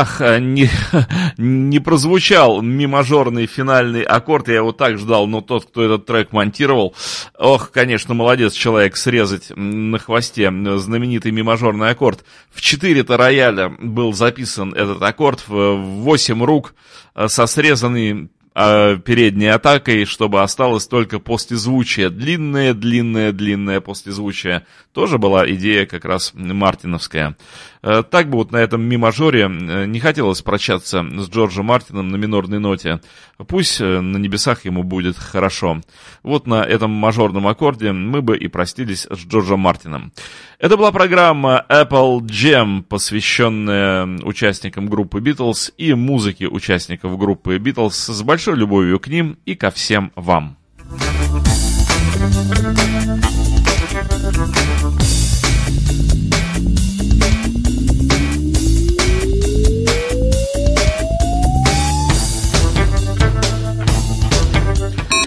Ах, 0.00 0.20
э, 0.20 0.38
не, 0.38 0.70
не 1.38 1.80
прозвучал 1.80 2.62
мимажорный 2.62 3.46
финальный 3.46 4.02
аккорд, 4.02 4.46
я 4.46 4.56
его 4.56 4.70
так 4.70 4.96
ждал, 4.96 5.26
но 5.26 5.40
тот, 5.40 5.64
кто 5.64 5.82
этот 5.82 6.06
трек 6.06 6.32
монтировал, 6.32 6.94
ох, 7.36 7.72
конечно, 7.72 8.14
молодец 8.14 8.52
человек 8.52 8.96
срезать 8.96 9.50
на 9.56 9.98
хвосте 9.98 10.52
знаменитый 10.78 11.32
мимажорный 11.32 11.90
аккорд. 11.90 12.24
В 12.52 12.60
4-то 12.60 13.16
рояля 13.16 13.70
был 13.70 14.12
записан 14.12 14.72
этот 14.72 15.02
аккорд, 15.02 15.42
в 15.48 15.74
8 15.74 16.44
рук 16.44 16.74
э, 17.16 17.26
со 17.26 17.46
срезанной 17.46 18.28
э, 18.58 18.98
передней 19.04 19.46
атакой, 19.46 20.04
чтобы 20.04 20.42
осталось 20.42 20.86
только 20.86 21.18
послезвучие. 21.20 22.10
Длинное, 22.10 22.74
длинное, 22.74 23.32
длинное 23.32 23.80
послезвучие. 23.80 24.66
Тоже 24.92 25.18
была 25.18 25.48
идея 25.50 25.86
как 25.86 26.04
раз 26.04 26.32
мартиновская. 26.34 27.36
Э, 27.82 28.02
Так 28.02 28.28
бы 28.30 28.38
вот 28.38 28.50
на 28.50 28.56
этом 28.56 28.82
ми-мажоре 28.82 29.42
э, 29.42 29.86
не 29.86 30.00
хотелось 30.00 30.42
прощаться 30.42 31.02
с 31.02 31.28
Джорджем 31.30 31.66
Мартином 31.66 32.08
на 32.08 32.16
минорной 32.16 32.58
ноте. 32.58 33.00
Пусть 33.46 33.80
на 33.80 34.16
небесах 34.18 34.64
ему 34.64 34.82
будет 34.82 35.16
хорошо. 35.16 35.80
Вот 36.24 36.46
на 36.48 36.64
этом 36.64 36.90
мажорном 36.90 37.46
аккорде 37.46 37.92
мы 37.92 38.20
бы 38.20 38.36
и 38.36 38.48
простились 38.48 39.06
с 39.08 39.18
Джорджем 39.18 39.60
Мартином. 39.60 40.12
Это 40.58 40.76
была 40.76 40.90
программа 40.90 41.64
Apple 41.68 42.20
Jam, 42.22 42.82
посвященная 42.82 44.18
участникам 44.24 44.88
группы 44.88 45.20
Beatles 45.20 45.72
и 45.76 45.94
музыке 45.94 46.48
участников 46.48 47.16
группы 47.16 47.58
Beatles 47.58 47.90
с 47.90 48.22
большой 48.48 48.60
любовью 48.60 48.98
к 48.98 49.08
ним 49.08 49.38
и 49.44 49.54
ко 49.54 49.70
всем 49.70 50.10
вам. 50.16 50.56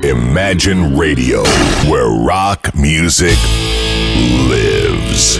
Imagine 0.04 0.96
Radio, 0.98 1.44
where 1.88 2.10
rock 2.10 2.74
music 2.74 3.38
lives. 4.50 5.40